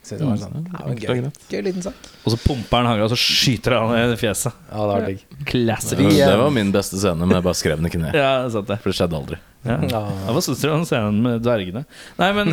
[0.02, 2.08] Så det var sånn ja, en gøy, gøy liten sak.
[2.26, 4.56] Og så pumper han hagla, og så skyter han i fjeset.
[4.66, 5.22] Ja, det var digg.
[5.46, 6.02] Classic.
[6.02, 8.18] Det var min beste scene, men jeg bare skrev den ikke ned.
[8.18, 8.80] Ja, det det.
[8.82, 9.38] For det skjedde aldri.
[9.62, 9.76] Ja.
[10.26, 11.84] Hva syns dere om scenen med dvergene?
[12.18, 12.50] Nei, men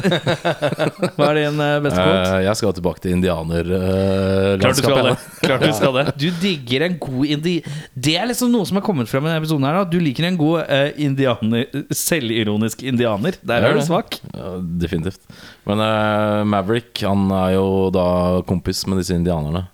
[1.18, 2.20] Hva er din eh, beste quote?
[2.20, 5.08] Eh, jeg skal tilbake til du indianerlandskapet.
[5.08, 5.16] det.
[5.42, 6.06] Klart du skal det.
[6.20, 7.56] Du digger en god indi...
[7.96, 9.66] Det er liksom noe som er kommet frem i denne episoden.
[9.66, 13.40] her da Du liker en god uh, indianer selvironisk indianer.
[13.42, 14.20] Der er du svak.
[14.36, 15.22] Ja, definitivt.
[15.70, 18.08] Men uh, Maverick han er jo da
[18.50, 19.66] kompis med disse indianerne.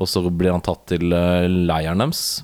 [0.00, 2.42] Og så blir han tatt til eh, leiren deres.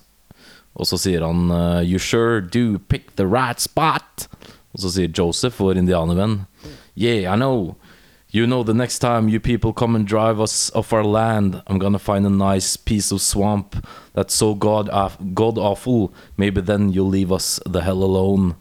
[0.74, 4.28] Og så sier han eh, You sure do pick the right spot.
[4.72, 6.46] Og så sier Joseph, vår indianervenn,
[6.94, 7.76] Yeah, I know.
[8.32, 11.78] You know the next time you people come and drive us off our land, I'm
[11.78, 13.74] gonna find a nice piece of swamp
[14.14, 14.88] that's so god,
[15.34, 16.12] god awful.
[16.36, 18.54] Maybe then you'll leave us the hell alone.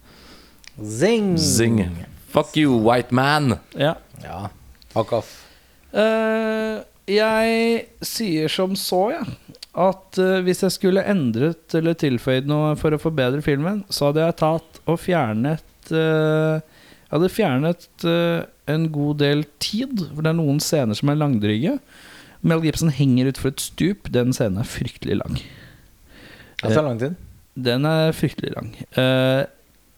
[0.84, 1.38] Zing!
[1.38, 2.06] Zing.
[2.30, 3.60] Fuck you, white man.
[3.76, 3.96] Ja.
[4.24, 4.50] Ja.
[4.90, 5.46] Fuck off.
[5.94, 9.38] Uh, jeg sier som så, jeg.
[9.78, 14.24] At uh, hvis jeg skulle endret eller tilføyd noe for å forbedre filmen, så hadde
[14.24, 20.34] jeg tatt og fjernet uh, Jeg hadde fjernet uh, en god del tid, for det
[20.34, 21.78] er noen scener som er langdryge.
[22.42, 24.10] Mel Gibson henger utfor et stup.
[24.14, 25.40] Den scenen er fryktelig lang.
[26.62, 27.18] Det tar lang tid.
[27.60, 28.70] Den er fryktelig lang.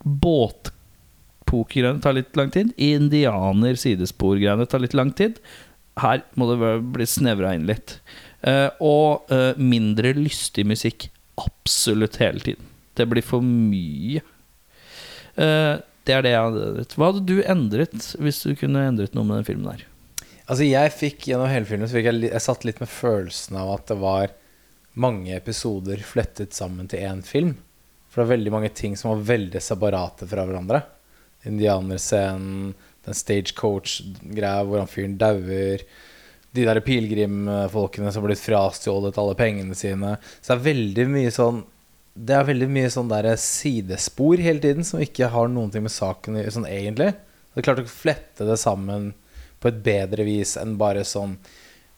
[0.02, 2.72] Båtpokergreiene tar litt lang tid.
[2.82, 5.38] Indianer-sidespor-greiene tar litt lang tid.
[6.02, 8.00] Her må det bli snevra inn litt.
[8.42, 11.10] Eh, og eh, mindre lystig musikk
[11.42, 12.68] absolutt hele tiden.
[12.98, 14.24] Det blir for mye.
[15.36, 15.76] Eh,
[16.08, 16.98] det er det jeg hadde endret.
[16.98, 19.88] Hva hadde du endret hvis du kunne endret noe med den filmen der?
[20.52, 23.70] Altså jeg fikk gjennom hele filmen Så fikk jeg, jeg satt litt med følelsen av
[23.78, 24.34] at det var
[25.00, 27.54] mange episoder flettet sammen til én film.
[28.10, 30.82] For det var veldig mange ting som var veldig separate fra hverandre.
[31.48, 32.74] Indianerscenen,
[33.06, 35.86] den stagecoach-greia hvor han fyren dauer.
[36.52, 40.18] De der pilegrimfolkene som har blitt frastjålet alle pengene sine.
[40.42, 41.62] Så det er veldig mye sånn
[42.12, 45.94] Det er veldig mye sånn der sidespor hele tiden som ikke har noen ting med
[45.96, 47.14] saken sånn egentlig.
[47.52, 49.14] Det er klart å flette det sammen
[49.62, 51.38] på et bedre vis enn bare sånn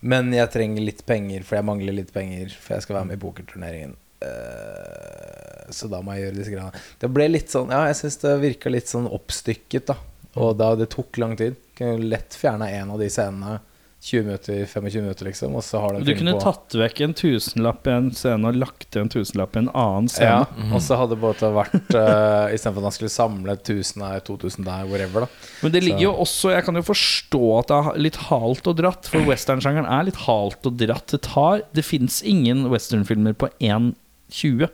[0.03, 3.17] Men jeg trenger litt penger, for jeg mangler litt penger, for jeg skal være med
[3.17, 3.93] i pokerturneringen.
[4.23, 6.81] Eh, så da må jeg gjøre disse greiene.
[6.99, 9.97] Det ble litt sånn Ja, jeg syns det virka litt sånn oppstykket, da.
[10.43, 11.55] Og da det tok lang tid.
[11.77, 13.59] Kunne lett fjerna en av de scenene.
[14.03, 15.53] 20 minutter, 25 minutter, liksom.
[15.55, 18.57] Og så har du Du kunne på tatt vekk en tusenlapp i en scene og
[18.59, 20.27] lagt til en tusenlapp i en annen scene.
[20.27, 20.73] ja, scene.
[20.75, 24.83] og så hadde både vært uh, Istedenfor at han skulle samle 1000 her, 2000 der,
[24.91, 25.47] whatever, da.
[25.63, 28.67] Men det ligger Så- jo også Jeg kan jo forstå at det er litt halt
[28.67, 31.07] og dratt, for westernsjangeren er litt halt og dratt.
[31.15, 34.67] Det tar Det fins ingen westernfilmer på 1,20.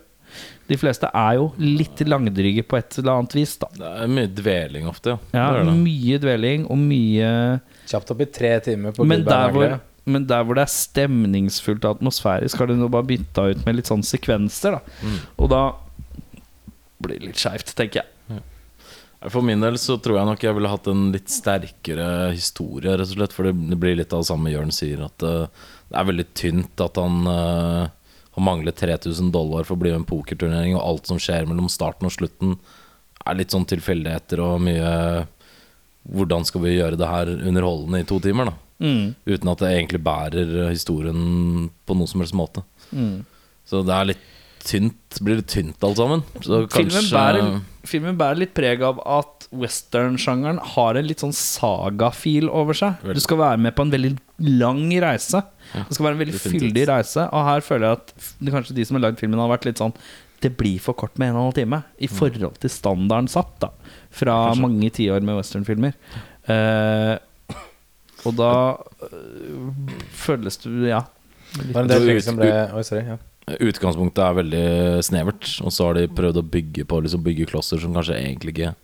[0.70, 3.68] De fleste er jo litt langdryge på et eller annet vis, da.
[3.74, 5.18] Det er mye dveling ofte, ja.
[5.34, 5.78] Ja, det det.
[5.86, 7.32] mye dveling og mye
[7.90, 9.76] Kjapt opp i tre timer på men der, hvor,
[10.06, 13.80] men der hvor det er stemningsfullt og atmosfærisk, har de nå bare bytta ut med
[13.80, 14.98] litt sånn sekvenser, da.
[15.02, 15.20] Mm.
[15.42, 15.64] Og da
[17.00, 18.16] blir det litt skeivt, tenker jeg.
[19.28, 23.10] For min del så tror jeg nok jeg ville hatt en litt sterkere historie, rett
[23.10, 23.36] og slett.
[23.36, 26.84] For det, blir litt av det samme Jørn sier, at eh, det er veldig tynt
[26.86, 27.90] at han uh,
[28.38, 31.50] Han mangler 3000 dollar for å bli med i en pokerturnering, og alt som skjer
[31.50, 32.56] mellom starten og slutten,
[33.28, 34.94] er litt sånn tilfeldigheter og mye
[36.10, 38.58] Hvordan skal vi gjøre det her underholdende i to timer, da?
[38.80, 39.16] Mm.
[39.28, 42.64] Uten at det egentlig bærer historien på noen som helst måte.
[42.96, 43.26] Mm.
[43.68, 44.28] Så det er litt
[44.66, 45.20] tynt.
[45.24, 46.24] Blir litt tynt alt sammen.
[46.40, 47.52] Så Filmen kanskje bærer,
[47.88, 53.00] filmen bærer litt preg av at western-sjangeren har en litt sånn saga-feel over seg.
[53.04, 53.18] Veldig.
[53.18, 54.14] Du skal være med på en veldig
[54.62, 55.44] lang reise.
[55.74, 57.28] Det skal være en veldig fyldig reise.
[57.28, 59.82] Og her føler jeg at det, kanskje de som har lagd filmen, har vært litt
[59.82, 59.96] sånn
[60.40, 63.58] Det blir for kort med en og en halv time i forhold til standarden satt
[63.60, 63.74] da
[64.20, 65.96] fra mange tiår med westernfilmer.
[66.50, 67.16] Uh,
[68.28, 69.96] og da uh,
[70.26, 71.06] føles du Ja.
[71.58, 71.74] Litt.
[73.66, 74.66] Utgangspunktet er veldig
[75.08, 78.54] snevert, og så har de prøvd å bygge på liksom bygge klosser som kanskje egentlig
[78.54, 78.76] ikke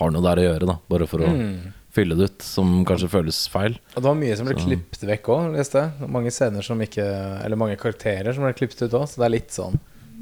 [0.00, 0.76] har noe der å gjøre, da.
[0.90, 1.72] Bare for å Mm.
[1.94, 3.78] fylle det ut, som kanskje føles feil.
[3.94, 6.10] Og det var mye som ble klippet vekk òg, leste jeg.
[6.10, 7.04] Mange scener som ikke
[7.44, 9.78] Eller mange karakterer som ble klippet ut òg, så det er litt sånn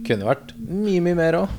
[0.07, 1.53] Kunne vært mye, mye mer òg.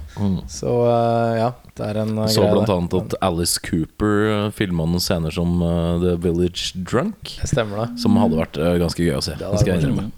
[0.52, 3.00] Så uh, ja, det er en uh, Så greie, blant bl.a.
[3.06, 7.38] at Alice Cooper filma noen scener som uh, The Village Drunk.
[7.40, 7.88] Det Stemmer det.
[8.04, 9.38] Som hadde vært uh, ganske gøy å se.
[9.40, 10.10] Det skal jeg innrømme.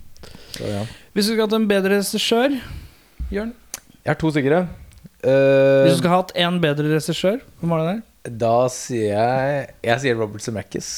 [0.56, 0.82] Så, ja.
[1.14, 2.58] Hvis du skulle hatt en bedre regissør,
[3.34, 3.54] Jørn
[4.06, 4.58] Jeg har to stykker.
[4.66, 4.82] Hvis
[5.26, 8.02] Eh, du skulle hatt en bedre regissør, hvem var det der?
[8.42, 10.90] da sier jeg Jeg sier Robert Zemeckis.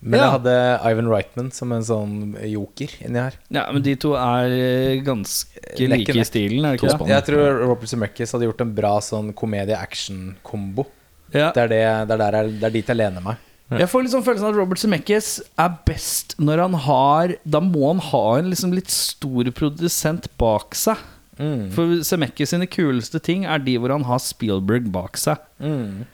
[0.00, 0.24] Men Ja.
[0.26, 0.54] jeg hadde
[0.92, 3.34] Ivan Reitman som en sånn joker inni her.
[3.50, 7.08] Ja, men de to er eh, ganske like i stilen, er det ikke det?
[7.10, 10.86] Jeg tror Robert Zemeckis hadde gjort en bra sånn komedie-action-kombo.
[11.34, 11.50] Ja.
[11.52, 13.36] Det, det, det, det er dit jeg lener meg.
[13.68, 15.26] Jeg får liksom følelsen av at Robert Zemeckis
[15.60, 20.72] er best når han har Da må han ha en liksom litt stor produsent bak
[20.78, 20.96] seg.
[21.38, 21.66] Mm.
[21.74, 25.42] For Zemeckis sine kuleste ting er de hvor han har Spielberg bak seg.
[25.60, 26.06] Mm.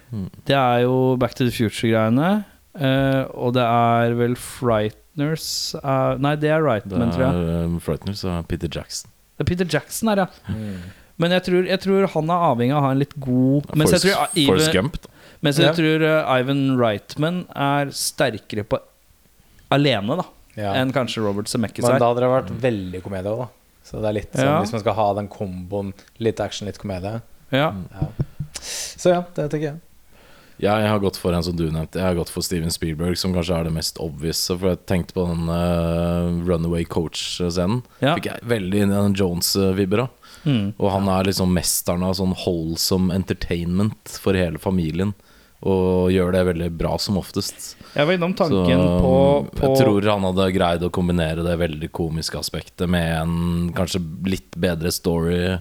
[0.45, 2.45] Det er jo Back to the Future-greiene.
[2.79, 7.47] Eh, og det er vel Frighteners uh, Nei, det er Det Rightman, tror jeg.
[7.55, 9.11] er um, Frighteners og Peter Jackson.
[9.39, 10.27] Det er Peter Jackson her, ja.
[10.49, 10.81] Mm.
[11.23, 13.93] Men jeg tror, jeg tror han er avhengig av å ha en litt god Mens
[13.95, 14.97] jeg Forrest Ivan, Gump.
[15.05, 15.09] Da.
[15.47, 15.75] mens jeg Ja.
[15.79, 18.81] tror eh, Ivan Reitman er sterkere på
[19.71, 20.25] alene da
[20.57, 20.73] Ja.
[20.75, 21.99] enn kanskje Robert Zemeckis Men er.
[22.03, 23.49] da hadde det vært veldig komedie òg, da.
[23.85, 24.61] Så det er litt sånn Ja.
[24.63, 27.23] hvis man skal ha den komboen litt action, litt komedie.
[27.53, 27.73] Ja.
[27.95, 28.09] Ja.
[28.61, 29.81] Så ja, det tenker jeg.
[30.63, 31.99] Jeg har gått for en som du nevnte.
[31.99, 34.43] Jeg har gått for Steven Spielberg, som kanskje er det mest obvious.
[34.53, 37.83] For jeg tenkte på den uh, Runaway Coach-scenen.
[37.99, 38.15] Ja.
[38.15, 40.33] Fikk jeg veldig inn i den Jones-vibber av.
[40.45, 40.75] Mm.
[40.77, 45.15] Og han er liksom mesteren av sånn wholesome entertainment for hele familien.
[45.65, 47.73] Og gjør det veldig bra som oftest.
[47.95, 49.15] Jeg var innom Så tanken på,
[49.57, 54.03] på jeg tror han hadde greid å kombinere det veldig komiske aspektet med en kanskje
[54.29, 55.57] litt bedre story,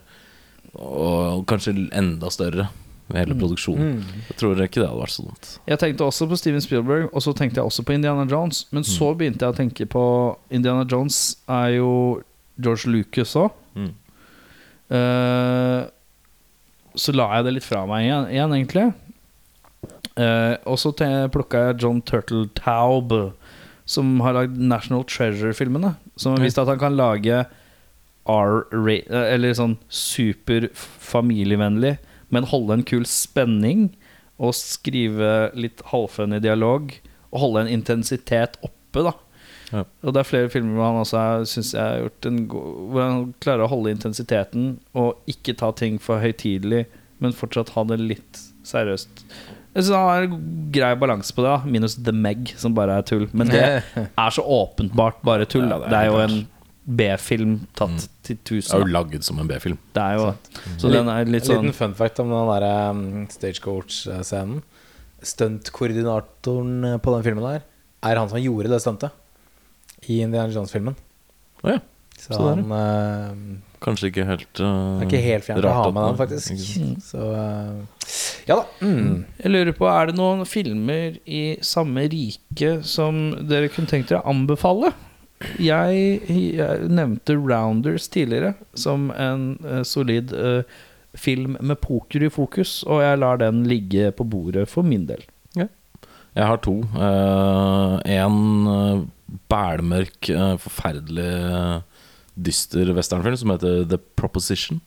[0.73, 2.67] og kanskje enda større
[3.09, 4.03] med hele produksjonen.
[4.29, 5.49] Jeg tror ikke det hadde vært så dumt.
[5.67, 8.65] Jeg tenkte også på Steven Spielberg, og så tenkte jeg også på Indiana Jones.
[8.71, 10.03] Men så begynte jeg å tenke på
[10.53, 11.19] Indiana Jones
[11.51, 11.89] er jo
[12.61, 13.51] George Lucas òg.
[13.73, 13.91] Mm.
[16.93, 18.83] så la jeg det litt fra meg igjen, igjen egentlig.
[20.13, 20.91] Uh, og så
[21.33, 23.15] plukka jeg John Turtle Taub,
[23.89, 25.95] som har lagd National Treasure-filmene.
[26.15, 27.41] Som har vist at han kan lage
[28.29, 31.97] R-ra- eh, Eller sånn super familievennlig,
[32.33, 33.91] men holde en kul spenning.
[34.41, 36.95] Og skrive litt halvfunny dialog.
[37.31, 39.13] Og holde en intensitet oppe, da.
[39.73, 39.83] Ja.
[40.05, 43.01] Og det er flere filmer hvor han også synes jeg har gjort en god, Hvor
[43.07, 46.83] han klarer å holde intensiteten og ikke ta ting for høytidelig,
[47.23, 49.23] men fortsatt ha det litt seriøst.
[49.73, 52.99] Jeg synes han har en grei balanse på det, da minus The Meg, som bare
[53.01, 53.25] er tull.
[53.33, 53.63] Men det
[54.25, 55.65] er så åpenbart bare tull.
[55.65, 56.37] Ja, det er Det er jo en
[56.83, 59.77] B-film tatt til Det er jo lagd som en B-film.
[59.95, 60.25] Det er jo
[60.81, 64.63] Så den er litt En sånn liten fun fact om den der um, stagecoach-scenen.
[65.23, 67.63] Stuntkoordinatoren eh, på den filmen der
[68.03, 69.15] er han som gjorde det stuntet
[70.11, 70.97] i Indiana Jones-filmen.
[71.63, 71.79] Oh, ja.
[72.19, 75.97] Så, Så han uh, Kanskje ikke helt uh, er ikke helt fjernt å ha med
[75.97, 76.51] den han, faktisk.
[76.55, 76.91] ikke?
[77.03, 78.03] Så uh,
[78.47, 78.67] ja da.
[78.83, 79.23] Mm.
[79.39, 84.19] Jeg lurer på, er det noen filmer i samme rike som dere kunne tenkt dere
[84.23, 84.91] å anbefale?
[85.59, 90.63] Jeg, jeg nevnte Rounders tidligere som en uh, solid uh,
[91.13, 95.23] film med poker i fokus, og jeg lar den ligge på bordet for min del.
[96.33, 96.79] Jeg har to.
[96.97, 99.03] Uh, en uh,
[99.53, 104.81] bælmørk, uh, forferdelig uh, dyster westernfilm som heter The Proposition.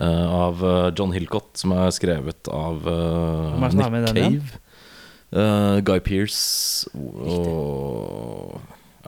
[0.00, 2.86] uh, av uh, John Hillcott, som er skrevet av
[3.62, 4.62] Nick den, Cave.
[5.28, 8.56] Uh, Guy Pearce og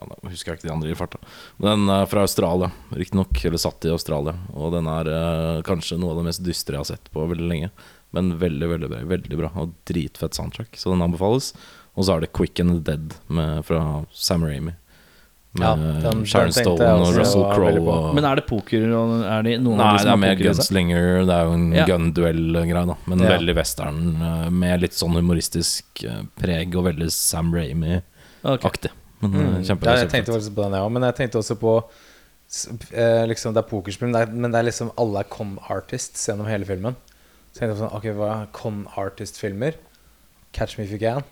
[0.00, 1.18] ja, Nå husker jeg ikke de andre i farta.
[1.60, 3.44] Den er fra Australia, riktignok.
[3.44, 4.34] Eller satt i Australia.
[4.54, 7.48] Og den er eh, kanskje noe av det mest dystre jeg har sett på veldig
[7.50, 7.70] lenge.
[8.12, 11.52] Men veldig veldig bra, veldig bra og dritfett soundtrack, så den anbefales.
[11.94, 14.72] Og så er det Quick and the Dead med, fra Sam Raimi.
[15.52, 17.80] Med Ja, den- den Sharon Stone jeg og Russell Crowe.
[17.82, 18.84] Og, Men er det poker?
[18.94, 21.26] og Er det noen Nei, av de det er mer gunslinger.
[21.26, 21.86] Det er jo en Ja.
[21.86, 22.96] gun-duell-greie, da.
[23.06, 23.28] Men Ja.
[23.38, 28.90] veldig western, eh, med litt sånn humoristisk eh, preg, og veldig Sam Raimi-aktig.
[28.90, 28.99] Ok.
[29.20, 29.62] Men Mm.
[29.66, 29.94] kjempebra.
[29.96, 30.92] Ja, jeg tenkte faktisk på den, jeg òg.
[30.92, 31.74] Men jeg tenkte også på
[32.92, 35.58] eh, liksom, Det er pokerspill, men det er, men det er liksom alle er con
[35.70, 36.96] artists gjennom hele filmen.
[37.52, 39.74] Så jeg tenkte på sånn, ok, hva er con artist-filmer?
[40.52, 41.22] Catch Me If You Can.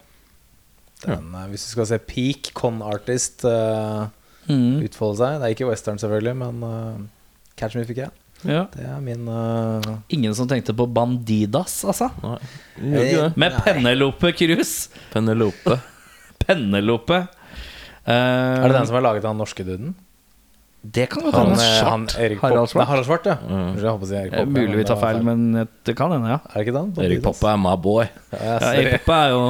[1.04, 1.46] Den, ja.
[1.50, 4.08] hvis du skal se peak con artist uh,
[4.48, 4.80] Mm.
[4.82, 6.96] utfolde seg Det er ikke western, selvfølgelig, men uh,
[7.56, 8.10] Catch Me If You Can.
[8.48, 8.62] Ja.
[8.72, 9.98] Det er min uh...
[10.14, 12.08] Ingen som tenkte på Bandidas, altså?
[12.22, 12.38] Nei.
[13.36, 14.88] Med Penelope Cruz.
[15.12, 15.76] Penelope.
[16.46, 17.26] Penelope.
[18.08, 19.94] Eh, Er det den som har laget den norske duden?
[20.88, 21.64] Det kan godt Han, hende.
[21.66, 22.80] eh, han Erik Harald Svart?
[22.84, 23.34] Nei, Harald Svart, ja.
[23.42, 23.72] Mm.
[23.76, 24.52] jeg håper å si Erik Eh, Popp.
[24.54, 25.48] Mulig vi tar feil, men
[25.84, 26.38] det kan hende, ja.
[26.54, 26.92] Er det ikke den?
[27.04, 28.06] Erik Poppe er my boy.
[28.32, 28.70] Ja, ja.
[28.78, 29.42] Erik Poppe er jo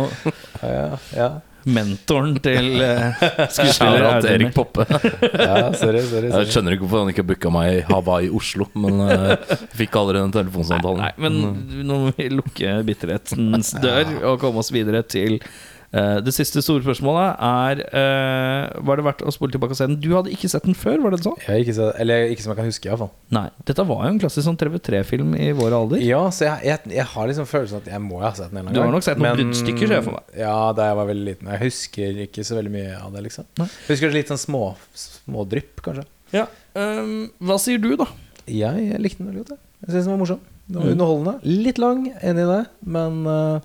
[0.62, 1.28] ja, ja.
[1.68, 3.22] mentoren til uh,
[3.54, 4.30] skuespiller Audun.
[4.32, 4.86] Erik Poppe.
[5.50, 8.98] ja, sorry, sorry, Jeg skjønner ikke hvorfor han ikke booka meg i Hawaii Oslo, men
[9.04, 9.36] uh,
[9.78, 11.04] fikk allerede den telefonsamtalen.
[11.04, 15.42] Nei, men nå må vi lukke bitterhetens dør og komme oss videre til
[15.91, 17.39] det siste store spørsmålet.
[17.41, 19.95] Er eh, Var det verdt å spole tilbake og se den?
[20.05, 21.39] Du hadde ikke sett den før, var det sånn?
[21.47, 23.09] Jeg ikke, sett, eller ikke som jeg kan huske, iallfall.
[23.32, 23.47] Nei.
[23.70, 26.03] Dette var jo en klassisk sånn TV3-film i vår alder.
[26.05, 28.66] Ja, så jeg, jeg, jeg har liksom følelsen at jeg må ha sett den en
[28.66, 30.36] eller annen Du har nok sett noen bruddstykker, ser jeg for meg.
[30.45, 31.51] Ja, da jeg var veldig liten.
[31.55, 33.49] Jeg husker ikke så veldig mye av det, liksom.
[33.62, 33.70] Nei.
[33.86, 34.62] Jeg husker litt sånn små,
[35.07, 36.05] smådrypp, kanskje.
[36.36, 36.45] Ja.
[36.76, 38.07] Um, hva sier du, da?
[38.49, 39.57] Jeg likte den veldig godt.
[39.57, 40.45] Jeg, jeg syns den var morsom.
[40.68, 40.93] Den var Mm.
[40.99, 41.34] underholdende.
[41.64, 43.61] Litt lang, enig i det, men, uh,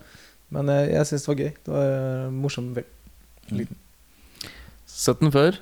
[0.53, 1.51] men jeg, jeg syns det var gøy.
[1.65, 2.89] Det var uh, morsom film.
[3.51, 4.49] Mm.
[4.89, 5.57] Sett den før.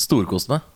[0.00, 0.66] Storkost meg.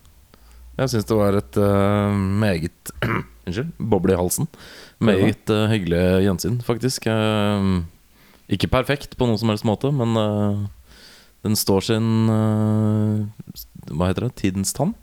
[0.77, 2.95] Jeg syns det var et uh, meget
[3.47, 3.77] Unnskyld.
[3.79, 4.49] Boble i halsen.
[4.99, 7.07] Meget uh, hyggelig gjensyn, faktisk.
[7.07, 7.85] Uh,
[8.53, 10.61] ikke perfekt på noen som helst måte, men eh,
[11.47, 13.55] den står sin eh,
[13.91, 14.37] Hva heter det?
[14.43, 14.95] Tidens tann?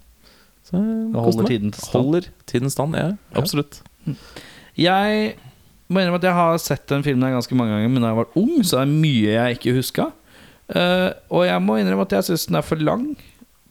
[0.64, 1.98] Så holder tiden tidens tann.
[1.98, 3.10] Holder tidens tann, ja.
[3.36, 3.82] Absolutt.
[4.80, 5.34] Jeg
[5.92, 8.20] må innrømme at jeg har sett den filmen her ganske mange ganger, men da jeg
[8.22, 10.10] var ung, så er det mye jeg ikke huska.
[10.72, 13.08] Uh, og jeg må innrømme at jeg syns den er for lang.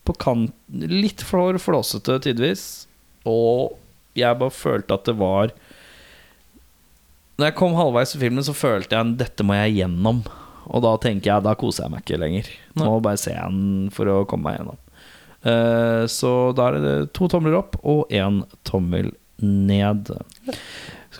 [0.02, 2.66] På kant, litt for flåsete tidvis.
[3.28, 3.78] Og
[4.18, 5.52] jeg bare følte at det var
[7.38, 10.20] Når jeg kom halvveis i filmen, så følte jeg at dette må jeg gjennom.
[10.68, 12.50] Og da tenker jeg, da koser jeg meg ikke lenger.
[12.76, 14.80] Nå må bare se den for å komme meg gjennom.
[15.42, 19.10] Uh, så da er det to tomler opp og én tommel
[19.42, 20.12] ned.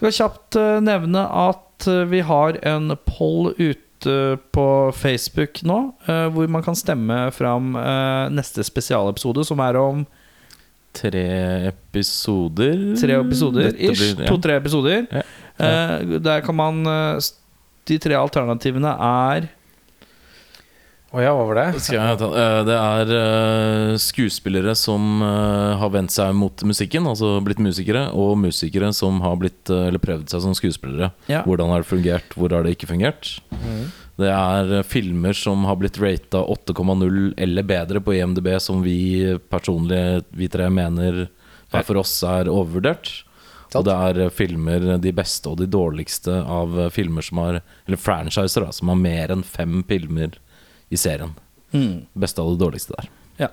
[0.03, 4.15] Skal kjapt eh, nevne at eh, vi har en poll ute
[4.51, 4.65] på
[4.99, 5.77] Facebook nå,
[6.11, 7.77] eh, hvor man kan stemme fram
[8.35, 10.03] neste spesialepisode, som er om
[10.93, 11.23] Tre
[11.71, 13.71] episoder tre episoder.
[13.79, 14.03] Ish.
[14.19, 14.27] ja.
[14.27, 15.07] To-tre episoder.
[15.07, 15.23] Ja.
[15.57, 16.19] Ja.
[16.21, 16.83] der kan man
[17.89, 19.47] De tre alternativene er
[21.13, 21.65] Å ja, hva var det?
[21.93, 28.07] Eh, det er eh, skuespillere som eh, har vendt seg mot musikken, altså blitt musikere,
[28.17, 31.11] og musikere som har blitt, eller prøvd seg som skuespillere.
[31.29, 31.43] Ja.
[31.45, 33.35] Hvordan har det fungert, hvor har det ikke fungert?
[34.17, 40.23] Det er filmer som har blitt rata 8,0 eller bedre på IMDb, som vi personlig,
[40.33, 41.27] vi tre, mener
[41.73, 43.13] hver for oss er overvurdert.
[43.77, 48.65] Og det er filmer, de beste og de dårligste av filmer som har Eller franchiser,
[48.65, 50.37] da, som har mer enn fem filmer
[50.93, 51.33] i serien.
[51.73, 52.05] Mm.
[52.13, 53.11] Beste av det dårligste der.
[53.41, 53.49] Ja.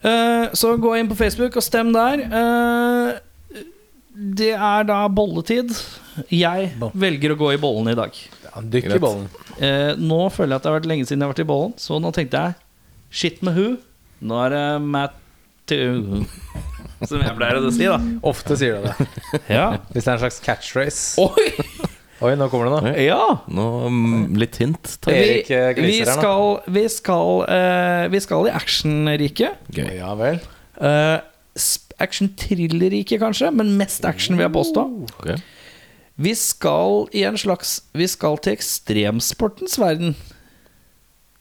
[0.00, 2.22] Eh, så gå inn på Facebook og stem der.
[2.30, 3.64] Uh,
[4.38, 5.74] det er da bolletid.
[6.34, 8.14] Jeg velger å gå i bollen i dag.
[8.46, 9.28] Ja, Dykk i bollen.
[9.58, 11.74] Uh, nå føler jeg at det har vært lenge siden jeg har vært i bollen,
[11.78, 12.58] så nå tenkte jeg
[13.10, 13.68] shit med who.
[14.18, 16.24] Nå er det Matthew
[17.06, 18.00] Som jeg pleier å si, da.
[18.26, 19.06] Ofte sier du det.
[19.46, 19.68] Ja.
[19.92, 21.22] Hvis det er en slags catchphrase.
[21.22, 21.86] Oi!
[22.18, 22.92] Oi, nå kommer det noe.
[22.98, 23.22] Ja.
[23.46, 23.64] Nå,
[23.94, 24.96] mm, litt hint.
[25.06, 26.22] Vi, Erik, eh, vi gliser her nå.
[26.22, 29.60] skal, vi skal, uh, vi skal i actionriket.
[29.76, 29.92] Gøy.
[30.00, 30.40] Ja vel.
[30.78, 31.20] Uh,
[31.98, 34.84] Action-thriller-riket, kanskje, men mest action, vil jeg påstå.
[35.18, 35.38] Okay.
[36.18, 40.14] Vi skal i en slags Vi skal til ekstremsportens verden.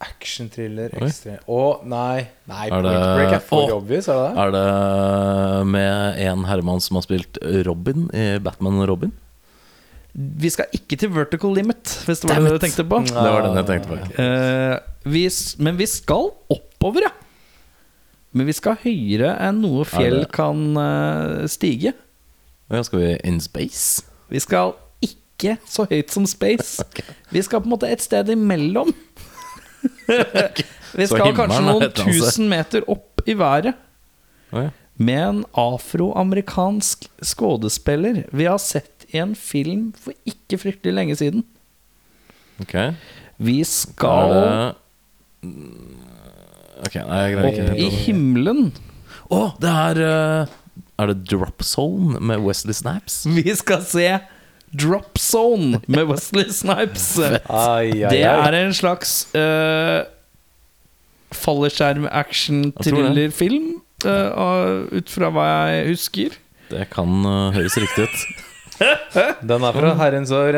[0.01, 2.27] Action-thriller, ekstrem Å, oh, nei.
[2.49, 3.77] Nei, Er det- Break er for Å.
[3.81, 4.41] obvious, er det det?
[4.43, 9.11] Er det med en herremann som har spilt Robin i Batman og Robin?
[10.17, 13.03] Vi skal ikke til vertical limit, hvis det var det du tenkte på.
[13.05, 13.97] Det var den jeg tenkte på.
[14.17, 15.27] Uh, vi,
[15.61, 17.11] men vi skal oppover, ja.
[18.33, 21.93] Men vi skal høyere enn noe fjell kan uh, stige.
[22.73, 24.01] Ja, skal vi in space?
[24.33, 24.73] Vi skal
[25.05, 26.81] ikke så høyt som space.
[27.35, 28.89] Vi skal på en måte et sted imellom.
[30.97, 33.75] vi skal kanskje noen tusen meter opp i været.
[34.49, 34.69] Ja.
[34.97, 41.43] Med en afroamerikansk skuespiller vi har sett en film for ikke fryktelig lenge siden.
[42.61, 42.75] Ok.
[43.37, 44.73] Vi skal det
[45.45, 45.93] Mm,
[46.81, 48.71] Ok, nei, jeg greier opp i himmelen.
[49.33, 50.45] Å, det er eh,
[51.01, 53.23] Er det Drop Zone med Wesley Snaps?
[53.29, 54.19] Vi skal se
[54.73, 57.13] Drop Zone med Wesley Snipes.
[57.17, 57.41] Det
[58.25, 60.01] er en slags uh,
[61.33, 63.81] fallskjerm-action-thriller-film.
[64.05, 66.29] uh, ut fra hva jeg husker.
[66.71, 68.17] Det kan uh, høres riktig ut.
[68.77, 70.57] Den er fra herrens år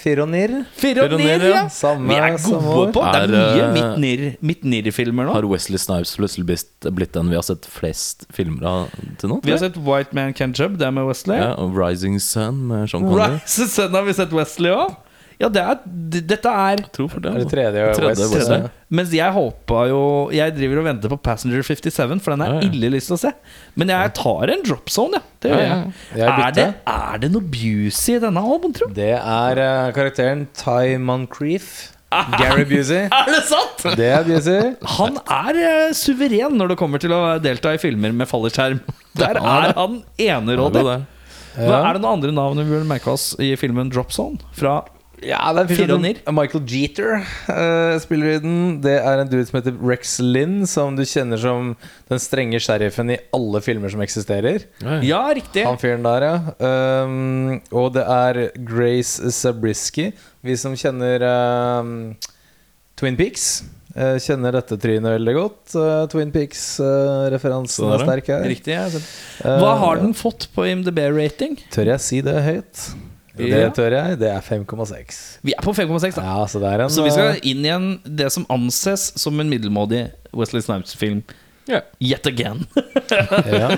[0.00, 0.54] Fironir.
[0.80, 1.62] Fire og og nir, nir, ja.
[1.72, 5.36] Samme, Vi er gode på Det er mye eh, midt-nir- midt-nir-filmer nå.
[5.36, 9.40] Har Wesley Snipes plutselig blitt, blitt den vi har sett flest filmer av til nå?
[9.44, 11.38] Vi har sett White Man Can Jump, det er med Wesley.
[11.38, 13.38] ja, og Rising Sun med Sean Connery.
[13.38, 14.96] Rising Sun har vi sett Wesley òg.
[15.40, 15.78] Ja, det er,
[16.30, 17.30] dette er Tror for det.
[17.32, 17.54] Er det altså.
[17.56, 18.26] tredje, Tredje?
[18.30, 18.68] West, tredje.
[18.94, 22.60] Mens jeg håpa jo Jeg driver og venter på Passenger 57, for den er Ja,
[22.60, 22.68] ja.
[22.68, 23.32] ille lyst til å se.
[23.80, 25.24] Men jeg tar en drop zone, ja.
[25.42, 25.80] Det gjør Ja, ja.
[25.80, 26.20] jeg.
[26.22, 28.88] Jeg Er det, er det noe Busey i denne albumen, tro?
[28.94, 31.72] Det er uh, karakteren Ty Moncrief.
[32.38, 33.08] Gary Busey.
[33.18, 33.82] Er det sant?!
[33.98, 34.70] Det er Busey.
[35.00, 38.78] Han er uh, suveren når det kommer til å delta i filmer med fallskjerm.
[39.18, 40.84] Der er han enerådig.
[41.58, 41.80] Ja.
[41.82, 44.38] er det noen andre navn vi burde merke oss i filmen Drop Zone?
[44.54, 44.80] Fra
[45.24, 46.06] Ja, det er en.
[46.36, 47.16] Michael Jeter
[47.48, 48.56] uh, spiller i den.
[48.84, 51.72] Det er en dude som heter Rex Lynn, som du kjenner som
[52.10, 54.66] den strenge sheriffen i alle filmer som eksisterer.
[54.84, 55.22] Ja, ja.
[55.34, 55.64] Riktig.
[55.66, 56.36] Han fyren der, ja.
[57.04, 60.12] Um, og det er Grace Zabriskie.
[60.44, 61.24] Vi som kjenner
[61.80, 61.96] um,
[63.00, 63.64] Twin Peaks,
[63.94, 65.74] Uh, kjenner dette trynet veldig godt.
[65.78, 68.46] Uh, Twin Peaks-referansen uh, er er sterk her.
[68.50, 68.88] Riktig, ja.
[69.62, 71.60] Hva har den fått på IMDb-rating?
[71.70, 72.88] Tør jeg si det høyt?
[73.38, 74.18] Det tør jeg.
[74.20, 75.22] Det er 5,6.
[75.42, 76.26] Vi er på 5,6, da.
[76.26, 79.40] Ja, så det er en Så vi skal eh, inn igjen det som anses som
[79.42, 81.24] en middelmådig Wesley Snipes-film.
[81.64, 81.80] Yeah.
[81.98, 82.66] Yet again.
[83.48, 83.70] ja.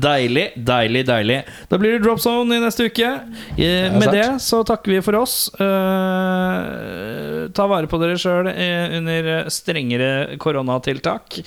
[0.00, 1.42] deilig, deilig, deilig.
[1.68, 3.10] Da blir det Drop Zone i neste uke.
[3.58, 4.16] Eh, med sant.
[4.16, 5.36] det så takker vi for oss.
[5.60, 11.42] Eh, ta vare på dere sjøl under strengere koronatiltak.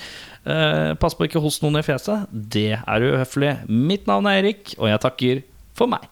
[0.48, 2.30] Eh, pass på ikke host noen i fjeset.
[2.30, 3.56] Det er uhøflig.
[3.66, 5.42] Mitt navn er Erik, og jeg takker
[5.78, 6.06] for meg.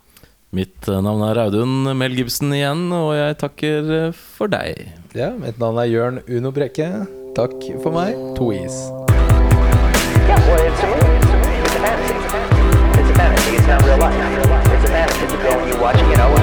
[0.54, 4.86] Mitt navn er Audun Mel Gibson igjen, og jeg takker for deg.
[5.18, 6.86] Ja, mitt navn er Jørn Uno Brekke.
[7.36, 8.14] Takk for meg.
[8.38, 8.78] To is.
[10.26, 11.18] Yeah, well, it's a movie.
[11.18, 11.58] It's a movie.
[11.66, 12.14] It's a fantasy.
[13.00, 13.56] It's a fantasy.
[13.56, 14.14] It's not real life.
[14.70, 15.24] It's a fantasy.
[15.24, 15.98] It's a film you watch.
[16.00, 16.36] You know,